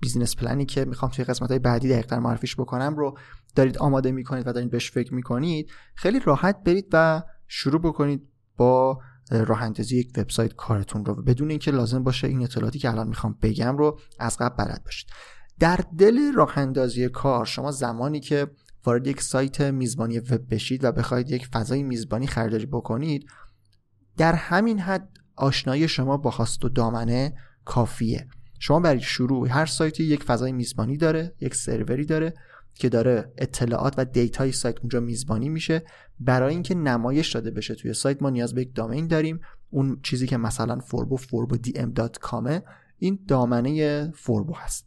business 0.00 0.36
plan 0.36 0.59
ی 0.59 0.64
که 0.64 0.84
می‌خوام 0.84 1.10
توی 1.10 1.24
قسمت 1.24 1.50
های 1.50 1.58
بعدی 1.58 1.88
دقیقتر 1.88 2.18
معرفیش 2.18 2.56
بکنم 2.56 2.96
رو 2.96 3.18
دارید 3.54 3.78
آماده 3.78 4.12
می‌کنید 4.12 4.46
و 4.46 4.52
دارید 4.52 4.70
بهش 4.70 4.90
فکر 4.90 5.14
می‌کنید 5.14 5.70
خیلی 5.94 6.20
راحت 6.20 6.62
برید 6.64 6.86
و 6.92 7.22
شروع 7.46 7.80
بکنید 7.80 8.28
با 8.56 9.00
راه 9.30 9.62
اندازی 9.62 9.98
یک 9.98 10.12
وبسایت 10.16 10.52
کارتون 10.52 11.04
رو. 11.04 11.22
بدون 11.22 11.50
اینکه 11.50 11.70
لازم 11.70 12.02
باشه 12.02 12.26
این 12.26 12.42
اطلاعاتی 12.42 12.78
که 12.78 12.90
الان 12.90 13.08
می‌خوام 13.08 13.38
بگم 13.42 13.76
رو 13.76 13.98
از 14.18 14.36
قبل 14.36 14.64
بلد 14.64 14.82
باشید. 14.84 15.10
در 15.58 15.80
دل 15.98 16.32
راه 16.32 16.58
اندازی 16.58 17.08
کار 17.08 17.44
شما 17.44 17.70
زمانی 17.70 18.20
که 18.20 18.46
وارد 18.84 19.06
یک 19.06 19.22
سایت 19.22 19.60
میزبانی 19.60 20.18
وب 20.18 20.54
بشید 20.54 20.84
و 20.84 20.92
بخواید 20.92 21.30
یک 21.30 21.46
فضای 21.46 21.82
میزبانی 21.82 22.26
خریداری 22.26 22.66
بکنید 22.66 23.26
در 24.16 24.32
همین 24.32 24.78
حد 24.78 25.08
آشنایی 25.36 25.88
شما 25.88 26.16
با 26.16 26.30
هاست 26.30 26.64
و 26.64 26.68
دامنه 26.68 27.34
کافیه. 27.64 28.26
شما 28.58 28.80
برای 28.80 29.00
شروع 29.00 29.48
هر 29.48 29.66
سایتی 29.66 30.04
یک 30.04 30.22
فضای 30.22 30.52
میزبانی 30.52 30.96
داره 30.96 31.34
یک 31.40 31.54
سروری 31.54 32.04
داره 32.04 32.34
که 32.80 32.88
داره 32.88 33.32
اطلاعات 33.38 33.94
و 33.96 34.04
دیتای 34.04 34.52
سایت 34.52 34.78
اونجا 34.78 35.00
میزبانی 35.00 35.48
میشه. 35.48 35.82
برای 36.20 36.54
اینکه 36.54 36.74
نمایش 36.74 37.34
داده 37.34 37.50
بشه 37.50 37.74
توی 37.74 37.94
سایت 37.94 38.22
ما 38.22 38.30
نیاز 38.30 38.54
به 38.54 38.62
یک 38.62 38.74
domain 38.74 39.06
داریم. 39.06 39.40
اون 39.70 40.00
چیزی 40.02 40.26
که 40.26 40.36
مثلا 40.36 40.78
فوربو 40.78 41.16
فوربو 41.16 41.56
دی 41.56 41.72
ام 41.76 41.90
dot 41.92 42.18
com 42.18 42.51
ه 42.51 42.62
این 42.98 43.18
دامنه 43.28 44.10
فوربو 44.10 44.54
هست. 44.54 44.86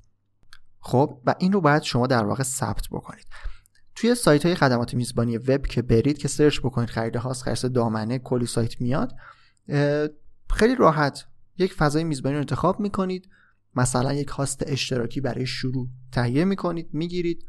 خب 0.80 1.22
و 1.26 1.36
این 1.40 1.52
رو 1.52 1.62
باید 1.62 1.84
شما 1.84 2.08
در 2.08 2.26
واقع 2.26 2.44
ثبت 2.44 2.88
بکنید. 2.92 3.26
توی 3.96 4.16
سایت 4.16 4.46
های 4.46 4.56
خدمات 4.56 4.94
میزبانی 4.94 5.38
وب 5.38 5.66
که 5.66 5.82
برید 5.82 6.18
که 6.18 6.28
search 6.28 6.60
بکنید 6.60 6.90
خرید 6.90 7.16
host 7.16 7.44
خرید 7.44 7.74
دامنه 7.74 8.20
کلی 8.20 8.46
سایت 8.46 8.82
میاد 8.82 9.16
خیلی 10.50 10.76
راحت. 10.78 11.26
یک 11.58 11.74
فضای 11.74 12.04
میزبانی 12.04 12.36
رو 12.36 12.40
انتخاب 12.40 12.80
می‌کنید. 12.80 13.30
مثلا 13.76 14.14
یک 14.14 14.28
host 14.28 14.64
اشتراکی 14.68 15.22
برای 15.22 15.46
شروع 15.46 15.88
تهیه 16.12 16.46
می‌کنید 16.46 16.90
می‌گیرید. 16.94 17.46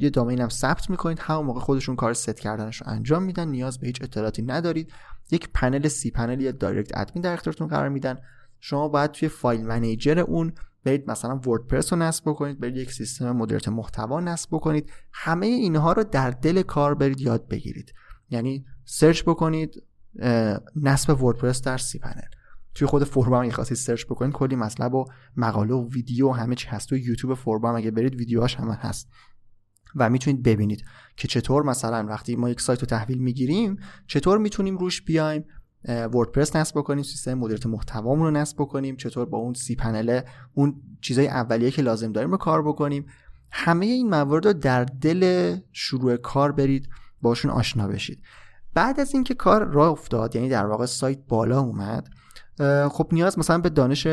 یه 0.00 0.10
domain 0.10 0.40
هم 0.40 0.48
ثبت 0.48 0.90
می‌کنید. 0.90 1.18
همون 1.20 1.46
موقع 1.46 1.60
خودشون 1.60 1.96
کار 1.96 2.14
ست 2.14 2.40
کردنش 2.40 2.82
رو 2.82 2.88
انجام 2.88 3.22
میدن 3.22 3.48
نیاز 3.48 3.78
به 3.78 3.86
هیچ 3.86 4.02
اطلاعاتی 4.02 4.42
ندارید. 4.42 4.92
یک 5.30 5.48
پنل 5.54 5.88
cPanel 5.88 6.40
یا 6.40 6.52
DirectAdmin 6.52 7.22
در 7.22 7.32
اختیارتون 7.32 7.68
قرار 7.68 7.88
میدن. 7.88 8.18
شما 8.60 8.88
باید 8.88 9.10
توی 9.10 9.28
file 9.28 9.66
manager 9.66 10.18
اون 10.18 10.52
برید 10.84 11.10
مثلا 11.10 11.36
وردپرس 11.36 11.92
رو 11.92 11.98
نصب 11.98 12.24
بکنید 12.26 12.60
برید 12.60 12.76
یک 12.76 12.92
سیستم 12.92 13.30
مدیریت 13.30 13.68
محتوا 13.68 14.20
نصب 14.20 14.48
بکنید. 14.52 14.90
همه 15.12 15.46
اینها 15.46 15.92
رو 15.92 16.04
در 16.04 16.30
دل 16.30 16.62
کار 16.62 16.94
برید 16.94 17.20
یاد 17.20 17.48
بگیرید. 17.48 17.92
یعنی 18.30 18.64
search 18.84 19.22
بکنید 19.22 19.82
نصب 20.76 21.22
وردپرس 21.22 21.62
در 21.62 21.78
cPanel. 21.78 22.22
توی 22.74 22.86
خود 22.86 23.04
فوربا 23.04 23.42
هم 23.42 23.50
خواستید 23.50 23.76
search 23.76 24.04
بکنید 24.04 24.32
کلی 24.32 24.56
مطلب 24.56 24.94
و 24.94 25.04
مقاله 25.36 25.74
و 25.74 25.88
ویدیو 25.88 26.28
و 26.28 26.32
همه 26.32 26.54
چی 26.54 26.68
هست. 26.68 26.88
توی 26.88 27.00
یوتیوب 27.00 27.34
فوربا 27.34 27.68
هم 27.68 27.76
اگه 27.76 27.90
برید 27.90 28.14
ویدیوهاش 28.14 28.56
هم 28.56 28.70
هست. 28.70 29.08
و 29.96 30.10
می‌تونید 30.10 30.42
ببینید 30.42 30.84
که 31.16 31.28
چطور 31.28 31.62
مثلا 31.62 32.06
وقتی 32.08 32.36
ما 32.36 32.50
یک 32.50 32.60
سایت 32.60 32.80
رو 32.80 32.86
تحویل 32.86 33.18
می‌گیریم 33.18 33.76
چطور 34.06 34.38
می‌تونیم 34.38 34.78
روش 34.78 35.02
بیایم 35.02 35.44
وردپرس 35.88 36.56
نصب 36.56 36.78
بکنیم 36.78 37.02
سیستم 37.02 37.34
مدیریت 37.34 37.66
محتوامون 37.66 38.26
رو 38.26 38.30
نصب 38.30 38.56
بکنیم 38.58 38.96
چطور 38.96 39.26
با 39.26 39.38
اون 39.38 39.54
cPanel 39.54 40.20
اون 40.54 40.82
چیزای 41.00 41.28
اولیه 41.28 41.70
که 41.70 41.82
لازم 41.82 42.12
داریم 42.12 42.30
رو 42.30 42.36
کار 42.36 42.62
بکنیم. 42.62 43.06
همه 43.50 43.86
این 43.86 44.08
موارد 44.08 44.46
رو 44.46 44.52
در 44.52 44.84
دل 44.84 45.56
شروع 45.72 46.16
کار 46.16 46.52
برید 46.52 46.88
باشون 47.22 47.50
آشنا 47.50 47.88
بشید. 47.88 48.22
بعد 48.74 49.00
از 49.00 49.14
اینکه 49.14 49.34
کار 49.34 49.64
راه 49.64 49.90
افتاد 49.90 50.36
یعنی 50.36 50.48
در 50.48 50.66
واقع 50.66 50.86
سایت 50.86 51.18
بالا 51.28 51.60
اومد 51.60 52.08
خب 52.90 53.08
نیاز 53.12 53.38
مثلا 53.38 53.58
به 53.58 53.68
دانش 53.68 54.06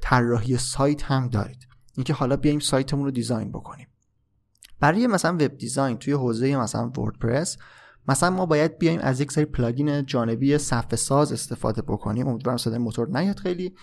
طراحی 0.00 0.56
سایت 0.56 1.02
هم 1.02 1.28
دارید. 1.28 1.66
اینکه 1.96 2.12
حالا 2.12 2.36
بیایم 2.36 2.58
سایتمون 2.58 3.04
رو 3.04 3.10
design 3.10 3.48
بکنیم. 3.52 3.86
برای 4.80 5.06
مثلا 5.06 5.32
web 5.32 5.56
design 5.56 5.96
توی 5.98 6.12
حوزه 6.12 6.56
مثلا 6.56 6.88
وردپرس 6.88 7.56
مثلا 8.08 8.30
ما 8.30 8.46
باید 8.46 8.78
بیایم 8.78 9.00
از 9.00 9.20
یک 9.20 9.32
سری 9.32 9.44
plugin 9.44 10.06
جانبی 10.06 10.58
صفحه 10.58 10.96
ساز 10.96 11.32
استفاده 11.32 11.82
بکنیم. 11.82 12.28
امیدوارم 12.28 12.56
صدای 12.56 12.78
موتور 12.78 13.08
نیاد 13.08 13.38
خیلی. 13.38 13.74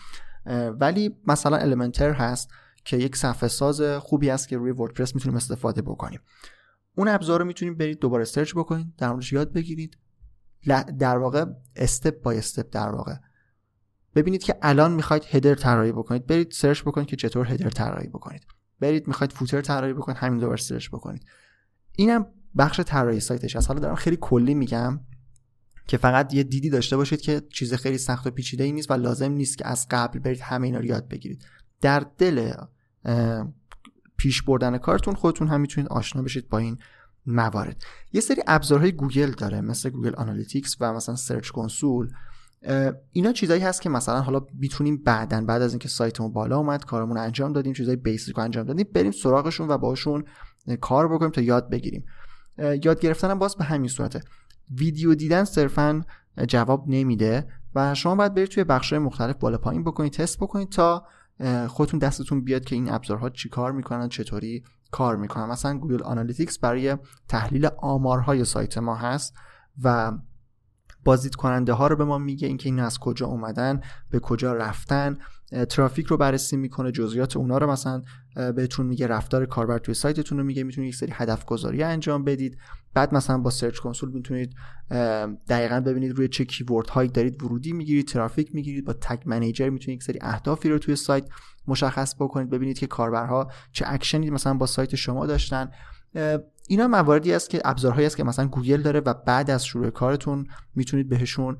ولی 0.80 1.16
مثلا 1.28 1.58
Elementor 1.58 2.12
هست 2.12 2.50
که 2.86 2.98
یک 2.98 3.16
صفحه 3.16 3.50
ساز 3.50 3.82
خوبی 3.82 4.30
است 4.30 4.48
که 4.48 4.58
روی 4.58 4.72
وردپرس 4.72 5.16
می‌تونیم 5.16 5.38
استفاده 5.38 5.82
بکنیم. 5.82 6.20
اون 6.96 7.08
ابزار 7.08 7.40
رو 7.40 7.46
می‌تونید 7.46 7.78
برید 7.78 8.00
دوباره 8.00 8.24
search 8.24 8.54
بکنید 8.56 8.96
در 8.98 9.10
موردش 9.10 9.34
یاد 9.34 9.54
بگیرید. 9.54 9.98
در 11.00 11.18
واقع 11.18 11.46
step 11.76 12.22
by 12.22 12.38
step 12.38 12.70
در 12.72 12.90
واقع. 12.90 13.16
ببینید 14.16 14.44
که 14.44 14.58
الان 14.62 14.92
می‌خواید 14.94 15.26
header 15.30 15.56
طراحی 15.56 15.92
بکنید 15.92 16.28
برید 16.28 16.52
search 16.52 16.82
بکنید 16.82 17.08
که 17.08 17.16
چطور 17.16 17.48
header 17.48 17.70
طراحی 17.70 18.08
بکنید. 18.08 18.46
برید 18.82 19.08
می‌خواید 19.08 19.32
footer 19.32 19.62
طراحی 19.62 19.94
بکنید 19.94 20.18
همین 20.18 20.40
دوباره 20.40 20.62
search 20.62 20.90
بکنید. 20.90 21.26
اینم 21.96 22.26
بخش 22.58 22.80
طراحی 22.80 23.20
سایتش 23.20 23.56
از 23.56 23.68
حالا 23.68 23.80
دارم 23.80 23.96
خیلی 23.96 24.18
کلی 24.22 24.54
میگم 24.54 25.00
که 25.88 25.98
فقط 25.98 26.34
یه 26.34 26.44
دیدی 26.44 26.70
داشته 26.70 26.98
باشید 26.98 27.22
که 27.22 27.42
چیز 27.50 27.74
خیلی 27.74 27.98
سخت 27.98 28.28
و 28.28 28.32
پیچیده 28.32 28.64
ای 28.64 28.72
نیست 28.72 28.92
و 28.92 28.94
لازم 28.94 29.32
نیست 29.32 29.58
که 29.58 29.68
از 29.68 29.88
قبل 29.92 30.20
برید 30.20 30.42
همه 30.42 30.68
اینا 30.68 30.80
رو 30.80 30.86
یاد 30.86 31.08
بگیرید. 31.08 31.46
در 31.82 32.06
دل 32.18 32.54
پیش 34.18 34.42
بردن 34.42 34.78
کارتون 34.78 35.14
خودتون 35.14 35.48
هم 35.48 35.62
می‌تونید 35.62 35.90
آشنا 35.90 36.22
بشید 36.22 36.50
با 36.50 36.58
این 36.58 36.78
موارد. 37.26 37.84
یه 38.14 38.22
سری 38.22 38.42
ابزارهای 38.48 38.92
گوگل 38.92 39.32
داره 39.32 39.62
مثل 39.62 39.90
Google 39.90 40.16
Analytics 40.16 40.78
و 40.80 40.94
مثلا 40.94 41.16
Search 41.16 41.50
Console. 41.50 42.12
اینا 43.12 43.32
چیزایی 43.32 43.62
هست 43.62 43.82
که 43.82 43.90
مثلا 43.90 44.22
حالا 44.22 44.46
می‌تونیم 44.54 44.98
بعدا 45.04 45.42
بعد 45.42 45.62
از 45.62 45.72
اینکه 45.74 45.88
سایتمون 45.88 46.34
بالا 46.34 46.58
اومد 46.58 46.86
کارمون 46.86 47.18
انجام 47.18 47.54
دادیم 47.54 47.74
چیزای 47.74 47.96
basic 47.96 48.36
رو 48.36 48.44
انجام 48.44 48.66
دادیم 48.66 48.88
بریم 48.94 49.12
سراغشون 49.12 49.68
و 49.68 49.78
باشون 49.78 50.24
کار 50.82 51.08
بکنیم 51.08 51.32
تا 51.32 51.42
یاد 51.42 51.70
بگیریم. 51.70 52.06
یاد 52.58 53.00
گرفتن 53.00 53.40
باز 53.40 53.56
به 53.56 53.64
همین 53.64 53.90
صورته. 53.90 54.22
ویدیو 54.78 55.16
دیدن 55.16 55.44
صرفا 55.44 56.02
جواب 56.48 56.86
نمیده 56.88 57.48
و 57.76 57.96
شما 57.96 58.16
باید 58.16 58.34
برید 58.34 58.48
توی 58.48 58.64
بخش‌های 58.64 59.00
مختلف 59.00 59.36
بالا 59.36 59.58
پایین 59.58 59.84
بکنید 59.84 60.14
تست 60.14 60.38
بکنید 60.38 60.70
تا 60.70 61.06
خودتون 61.68 62.00
دستتون 62.00 62.44
بیاد 62.44 62.64
که 62.66 62.76
این 62.76 62.92
ابزارها 62.92 63.30
چی 63.30 63.50
کار 63.50 63.72
می‌کنن 63.72 64.10
چطوری 64.10 64.64
کار 64.92 65.16
می‌کنن. 65.16 65.46
مثلا 65.46 65.78
Google 65.78 66.04
Analytics 66.04 66.60
برای 66.60 66.98
تحلیل 67.28 67.70
آمارهای 67.78 68.46
سایت 68.46 68.78
ما 68.78 68.96
هست 68.96 69.34
و 69.84 70.12
بازدید 71.04 71.36
کننده 71.36 71.74
ها 71.74 71.88
رو 71.88 71.96
به 71.96 72.06
ما 72.06 72.18
میگه 72.18 72.48
اینکه 72.48 72.70
این 72.70 72.80
از 72.80 73.00
کجا 73.00 73.26
اومدن 73.26 73.82
به 74.10 74.20
کجا 74.20 74.54
رفتن. 74.54 75.18
ترافیک 75.70 76.06
رو 76.06 76.18
بررسی 76.18 76.58
می‌کنه 76.58 76.92
جزئیات 76.92 77.38
اونا 77.38 77.58
رو 77.58 77.72
مثلا 77.72 78.02
بهتون 78.36 78.86
میگه 78.86 79.08
رفتار 79.08 79.46
کاربر 79.46 79.78
توی 79.78 79.94
سایتتون 79.94 80.38
رو 80.38 80.44
میگه 80.44 80.64
می‌تونید 80.64 80.90
یک 80.90 80.96
سری 80.96 81.12
هدف 81.16 81.46
گذاری 81.46 81.84
انجام 81.84 82.24
بدید. 82.24 82.58
بعد 82.94 83.14
مثلا 83.14 83.38
با 83.38 83.50
Search 83.50 83.78
Console 83.78 84.12
می‌تونید 84.12 84.54
دقیقا 85.50 85.80
ببینید 85.80 86.12
روی 86.12 86.28
چه 86.28 86.46
keyword 86.46 86.90
هایی 86.90 87.10
دارید 87.10 87.44
ورودی 87.44 87.74
می‌گیرید 87.74 88.08
ترافیک 88.08 88.56
می‌گیرید 88.56 88.86
با 88.86 88.94
Tag 88.94 89.22
Manager 89.26 89.70
می‌تونید 89.70 90.00
یک 90.00 90.04
سری 90.04 90.20
اهدافی 90.22 90.70
رو 90.70 90.80
توی 90.80 90.96
سایت 90.96 91.26
مشخص 91.68 92.16
بکنید 92.16 92.50
ببینید 92.50 92.80
که 92.80 92.88
کاربرها 92.88 93.52
چه 93.72 93.86
اکشنی 93.88 94.30
مثلا 94.30 94.54
با 94.54 94.66
سایت 94.66 94.96
شما 94.96 95.26
داشتن. 95.26 95.72
اینا 96.68 96.88
مواردی 96.88 97.34
است 97.34 97.50
که 97.50 97.62
ابزارهایی 97.66 98.08
است 98.08 98.18
که 98.18 98.24
مثلا 98.24 98.48
گوگل 98.48 98.82
داره 98.82 99.00
و 99.00 99.14
بعد 99.14 99.50
از 99.50 99.66
شروع 99.66 99.90
کارتون 99.90 100.48
می‌تونید 100.76 101.10
بهشون 101.10 101.58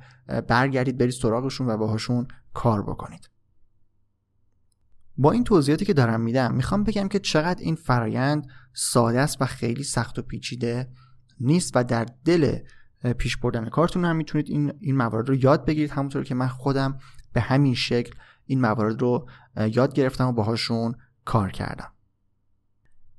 برگردید 0.48 0.98
برید 0.98 1.12
سراغشون 1.12 1.68
و 1.68 1.78
باهاشون 1.78 2.28
کار 2.54 2.82
بکنید. 2.82 3.30
با 5.18 5.32
این 5.32 5.44
توضیحاتی 5.44 5.86
که 5.86 5.94
دارم 5.94 6.22
میدم 6.22 6.54
می‌خوام 6.54 6.84
بگم 6.84 7.08
که 7.08 7.20
چقدر 7.20 7.62
این 7.62 7.76
فرایند 7.76 8.48
ساده 8.74 9.20
است 9.20 9.42
و 9.42 9.46
خیلی 9.46 9.84
سخت 9.84 10.20
و 10.20 10.22
پیچیده 10.22 10.90
نیست 11.40 11.72
و 11.76 11.84
در 11.84 12.06
دل 12.26 12.60
پیش 13.18 13.38
بردن 13.38 13.70
کارتون 13.70 14.06
هم 14.06 14.16
می‌تونید 14.16 14.50
این 14.50 14.74
این 14.80 14.98
موارد 14.98 15.30
رو 15.30 15.36
یاد 15.36 15.66
بگیرید. 15.66 15.92
همونطور 15.92 16.24
که 16.24 16.36
من 16.36 16.48
خودم 16.48 16.98
به 17.34 17.42
همین 17.42 17.76
شکل 17.76 18.14
این 18.46 18.62
موارد 18.62 19.02
رو 19.02 19.28
یاد 19.58 19.94
گرفتم 19.94 20.28
و 20.28 20.32
باهاشون 20.32 20.96
کار 21.26 21.52
کردم. 21.52 21.92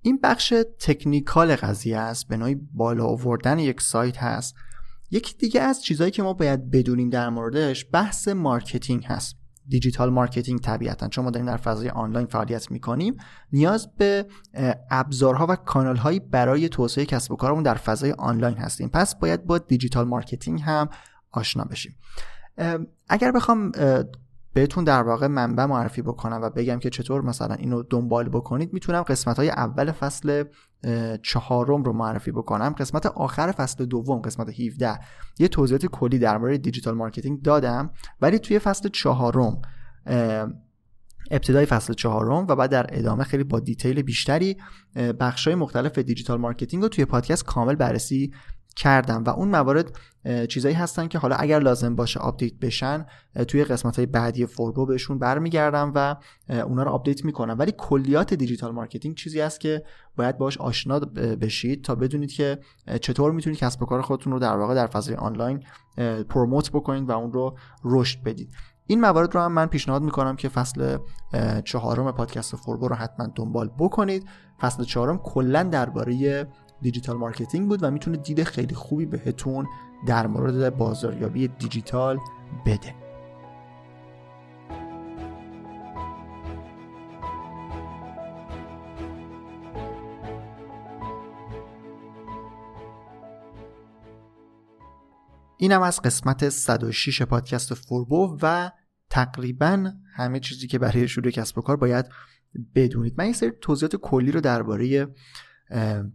این 0.02 0.18
بخش 0.22 0.54
تکنیکال 0.78 1.56
قضیه 1.56 1.98
است 1.98 2.28
به 2.28 2.36
نوعی 2.36 2.54
بالا 2.54 3.04
آوردن 3.06 3.58
یک 3.58 3.80
سایت 3.80 4.18
هست. 4.18 4.54
یکی 5.10 5.36
دیگه 5.36 5.60
از 5.60 5.82
چیزهایی 5.82 6.10
که 6.10 6.22
ما 6.22 6.32
باید 6.32 6.70
بدونیم 6.70 7.10
در 7.10 7.30
موردش 7.30 7.86
بحث 7.92 8.28
marketing 8.28 9.04
هست. 9.04 9.36
digital 9.68 10.10
marketing 10.10 10.60
طبیعتا. 10.60 11.08
چون 11.08 11.24
ما 11.24 11.30
داریم 11.30 11.46
در 11.46 11.56
فضای 11.56 11.88
آنلاین 11.88 12.26
فعالیت 12.26 12.70
می‌کنیم 12.70 13.16
نیاز 13.52 13.88
به 13.96 14.26
ابزارها 14.90 15.46
و 15.48 15.56
کانالهایی 15.56 16.20
برای 16.20 16.68
توسعه 16.68 17.06
کسب 17.06 17.32
و 17.32 17.36
کارمون 17.36 17.62
در 17.62 17.74
فضای 17.74 18.12
آنلاین 18.12 18.56
هستیم. 18.56 18.88
پس 18.88 19.14
باید 19.14 19.46
با 19.46 19.58
digital 19.58 20.08
marketing 20.08 20.60
هم 20.60 20.88
آشنا 21.30 21.64
بشیم. 21.64 21.96
اگر 23.08 23.32
بخوام 23.32 23.72
بهتون 24.52 24.84
در 24.84 25.02
واقع 25.02 25.26
منبع 25.26 25.64
معرفی 25.64 26.02
بکنم 26.02 26.40
و 26.42 26.50
بگم 26.50 26.78
که 26.78 26.90
چطور 26.90 27.22
مثلا 27.22 27.54
اینو 27.54 27.82
دنبال 27.82 28.28
بکنید 28.28 28.72
می‌تونم 28.72 29.02
قسمت 29.02 29.36
های 29.36 29.50
اول 29.50 29.92
فصل 29.92 30.44
چهارم 31.22 31.82
رو 31.82 31.92
معرفی 31.92 32.32
بکنم. 32.32 32.74
قسمت 32.78 33.06
آخر 33.06 33.52
فصل 33.52 33.84
دوم 33.84 34.18
قسمت 34.18 34.60
17 34.60 34.98
یه 35.38 35.48
توضیحات 35.48 35.86
کلی 35.86 36.18
در 36.18 36.38
مورد 36.38 36.62
digital 36.62 36.94
marketing 36.94 37.42
دادم. 37.42 37.90
ولی 38.20 38.38
توی 38.38 38.58
فصل 38.58 38.88
چهارم 38.88 39.62
ابتدای 41.30 41.66
فصل 41.66 41.92
چهارم 41.92 42.46
و 42.48 42.56
بعد 42.56 42.70
در 42.70 42.86
ادامه 42.88 43.24
خیلی 43.24 43.44
با 43.44 43.60
detail 43.60 44.02
بیشتری 44.02 44.56
های 45.46 45.54
مختلف 45.54 45.98
digital 45.98 46.40
marketing 46.40 46.82
رو 46.82 46.88
توی 46.88 47.04
پادکست 47.04 47.44
کامل 47.44 47.74
بررسی 47.74 48.32
کردم 48.76 49.24
و 49.24 49.30
اون 49.30 49.48
موارد 49.48 49.98
چیزایی 50.48 50.74
هستن 50.74 51.08
که 51.08 51.18
حالا 51.18 51.36
اگر 51.36 51.58
لازم 51.58 51.96
باشه 51.96 52.20
update 52.20 52.54
بشن 52.54 53.06
توی 53.48 53.64
قسمت 53.64 53.96
های 53.96 54.06
بعدی 54.06 54.46
فوربو 54.46 54.86
بهشون 54.86 55.18
برمیگردم 55.18 55.92
و 55.94 56.16
اونا 56.48 56.82
رو 56.82 56.90
update 56.90 57.24
می‌کنم. 57.24 57.56
ولی 57.58 57.72
کلیات 57.78 58.34
digital 58.34 58.72
marketing 58.72 59.16
چیزی 59.16 59.40
است 59.40 59.60
که 59.60 59.82
باید 60.16 60.38
باش 60.38 60.58
آشنا 60.58 60.98
بشید 61.40 61.84
تا 61.84 61.94
بدونید 61.94 62.32
که 62.32 62.58
چطور 63.00 63.32
می‌تونید 63.32 63.58
کسب 63.58 63.82
و 63.82 63.86
کار 63.86 64.02
خودتون 64.02 64.32
رو 64.32 64.38
در 64.38 64.56
واقع 64.56 64.74
در 64.74 64.86
فضای 64.86 65.14
آنلاین 65.14 65.62
promote 66.28 66.70
بکنید 66.70 67.08
و 67.08 67.12
اون 67.12 67.32
رو 67.32 67.56
رشد 67.84 68.22
بدید. 68.22 68.50
این 68.86 69.00
موارد 69.00 69.34
رو 69.34 69.40
هم 69.40 69.52
من 69.52 69.66
پیشنهاد 69.66 70.02
می‌کنم 70.02 70.36
که 70.36 70.48
فصل 70.48 70.98
چهارم 71.64 72.12
پادکست 72.12 72.56
فوربو 72.56 72.88
رو 72.88 72.94
حتما 72.94 73.26
دنبال 73.34 73.70
بکنید. 73.78 74.26
فصل 74.60 74.84
چهارم 74.84 75.18
کلا 75.18 75.62
درباره 75.62 76.46
digital 76.82 77.16
marketing 77.16 77.68
بود 77.68 77.82
و 77.82 77.90
می‌تونه 77.90 78.16
دید 78.16 78.42
خیلی 78.42 78.74
خوبی 78.74 79.06
بهتون 79.06 79.66
در 80.06 80.26
مورد 80.26 80.76
بازاریابی 80.76 81.48
دیجیتال 81.48 82.18
بده. 82.66 82.94
اینم 95.56 95.82
از 95.82 96.00
قسمت 96.02 96.48
106 96.48 97.22
پادکست 97.22 97.74
فوربو 97.74 98.38
و 98.42 98.70
تقریبا 99.10 99.92
همه 100.14 100.40
چیزی 100.40 100.66
که 100.66 100.78
برای 100.78 101.08
شروع 101.08 101.30
کسب 101.30 101.58
و 101.58 101.60
کار 101.60 101.76
باید 101.76 102.06
بدونید. 102.74 103.14
من 103.18 103.26
یه 103.26 103.32
سری 103.32 103.50
توضیحات 103.60 103.96
کلی 103.96 104.32
رو 104.32 104.40
درباره 104.40 105.08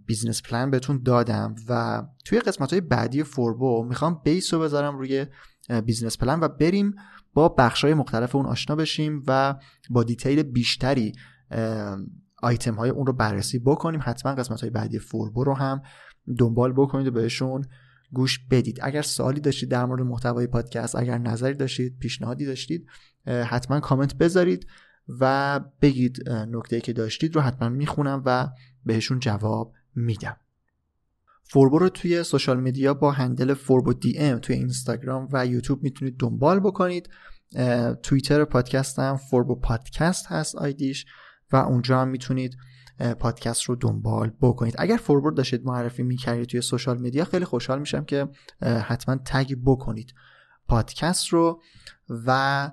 business 0.06 0.42
plan 0.42 0.72
بهتون 0.72 1.02
دادم 1.04 1.56
و 1.70 2.04
توی 2.26 2.40
قسمت 2.40 2.72
های 2.72 2.82
بعدی 2.82 3.24
فوربو 3.24 3.84
می‌خوام 3.84 4.22
base 4.24 4.54
رو 4.54 4.60
بذارم 4.60 4.98
روی 4.98 5.26
business 5.86 6.18
plan 6.18 6.40
و 6.40 6.48
بریم 6.48 6.96
با 7.34 7.50
بخش 7.50 7.84
های 7.84 7.94
مختلف 7.94 8.36
اون 8.36 8.46
آشنا 8.46 8.76
بشیم 8.76 9.24
و 9.28 9.56
با 9.90 10.04
detail 10.04 10.44
بیشتری 10.44 11.14
آیتم 12.44 12.76
های 12.76 12.90
اون 12.90 13.06
رو 13.06 13.14
بررسی 13.14 13.60
بکنیم. 13.60 14.00
حتما 14.04 14.36
قسمت 14.36 14.62
های 14.62 14.70
بعدی 14.70 15.00
فوربو 15.00 15.44
رو 15.44 15.54
هم 15.54 15.82
دنبال 16.38 16.74
بکنید 16.74 17.08
و 17.08 17.12
بهشون 17.12 17.66
گوش 18.12 18.40
بدید. 18.52 18.80
اگر 18.82 19.02
سوالی 19.02 19.40
داشتید 19.40 19.70
در 19.70 19.86
مورد 19.86 20.02
محتوای 20.02 20.48
پادکست 20.48 20.96
اگر 20.96 21.18
نظری 21.18 21.54
داشتید 21.54 22.00
پیشنهادی 22.00 22.46
داشتید 22.46 22.88
حتما 23.26 23.80
کامنت 23.80 24.16
بذارید. 24.16 24.68
و 25.20 25.60
بگید 25.82 26.30
نکته 26.30 26.82
که 26.82 26.94
داشتید 26.94 27.36
رو 27.36 27.42
حتما 27.42 27.70
می‌خونم 27.70 28.24
و 28.26 28.50
بهشون 28.86 29.20
جواب 29.20 29.74
میدم. 29.96 30.38
فوربو 31.44 31.80
رو 31.80 31.90
توی 31.90 32.24
social 32.24 32.60
media 32.60 32.94
با 32.94 33.12
handle 33.12 33.54
فوربو 33.54 33.94
دی 33.94 34.18
ام 34.18 34.40
توی 34.40 34.56
اینستاگرام 34.56 35.28
و 35.32 35.46
یوتیوب 35.46 35.84
می‌تونید 35.84 36.18
دنبال 36.18 36.60
بکنید. 36.60 37.10
توییتر 38.04 38.46
پادکستم 38.46 39.18
فوربو 39.30 39.56
پادکست 39.56 40.28
هست 40.28 40.56
ID 40.56 40.81
ش 40.81 41.06
و 41.52 41.56
اونجا 41.56 42.02
هم 42.02 42.08
می‌تونید 42.08 42.58
پادکست 43.20 43.64
رو 43.64 43.76
دنبال 43.76 44.32
بکنید. 44.42 44.76
اگر 44.78 44.98
forward 44.98 45.36
داشتید 45.36 45.66
معرفی 45.66 46.04
می‌کردید 46.04 46.46
توی 46.46 46.62
social 46.62 46.98
media 46.98 47.26
خیلی 47.26 47.46
خوشحال 47.46 47.80
میشم 47.80 48.06
که 48.06 48.28
حتما 48.62 49.16
tag 49.26 49.56
بکنید 49.66 50.14
پادکست 50.68 51.28
رو 51.28 51.62
و 52.10 52.72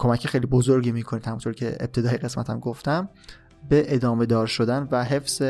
کمک 0.00 0.26
خیلی 0.26 0.46
بزرگی 0.46 0.92
می‌کنید 0.92 1.26
همونطور 1.26 1.52
که 1.52 1.76
ابتدای 1.80 2.16
قسمتم 2.16 2.58
گفتم 2.58 3.08
به 3.68 3.94
ادامه 3.94 4.26
دار 4.26 4.46
شدن 4.46 4.88
و 4.90 5.04
حفظ 5.04 5.42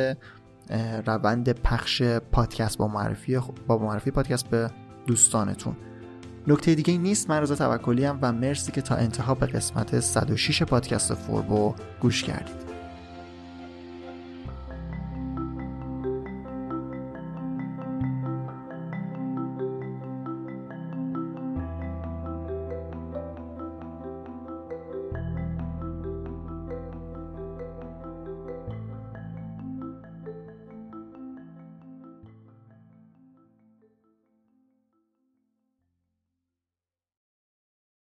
روند 1.07 1.49
پخش 1.53 2.03
پادکست 2.03 2.79
با 2.79 2.89
معرفی 2.89 3.39
با 3.67 3.79
معرفی 3.79 4.11
پادکست 4.11 4.49
به 4.49 4.71
دوستانتون. 5.07 5.77
نکته 6.47 6.75
دیگه 6.75 6.99
نیست 6.99 7.31
من 7.31 7.41
رضا 7.41 7.55
توکلی 7.55 8.07
و 8.07 8.33
مرسی 8.33 8.73
که 8.73 8.83
تا 8.83 8.95
انتها 8.95 9.35
به 9.35 9.47
قسمت 9.47 10.01
106 10.01 10.63
پادکست 10.63 11.15
فوربو 11.15 11.75
گوش 12.01 12.23
کردید. 12.23 12.70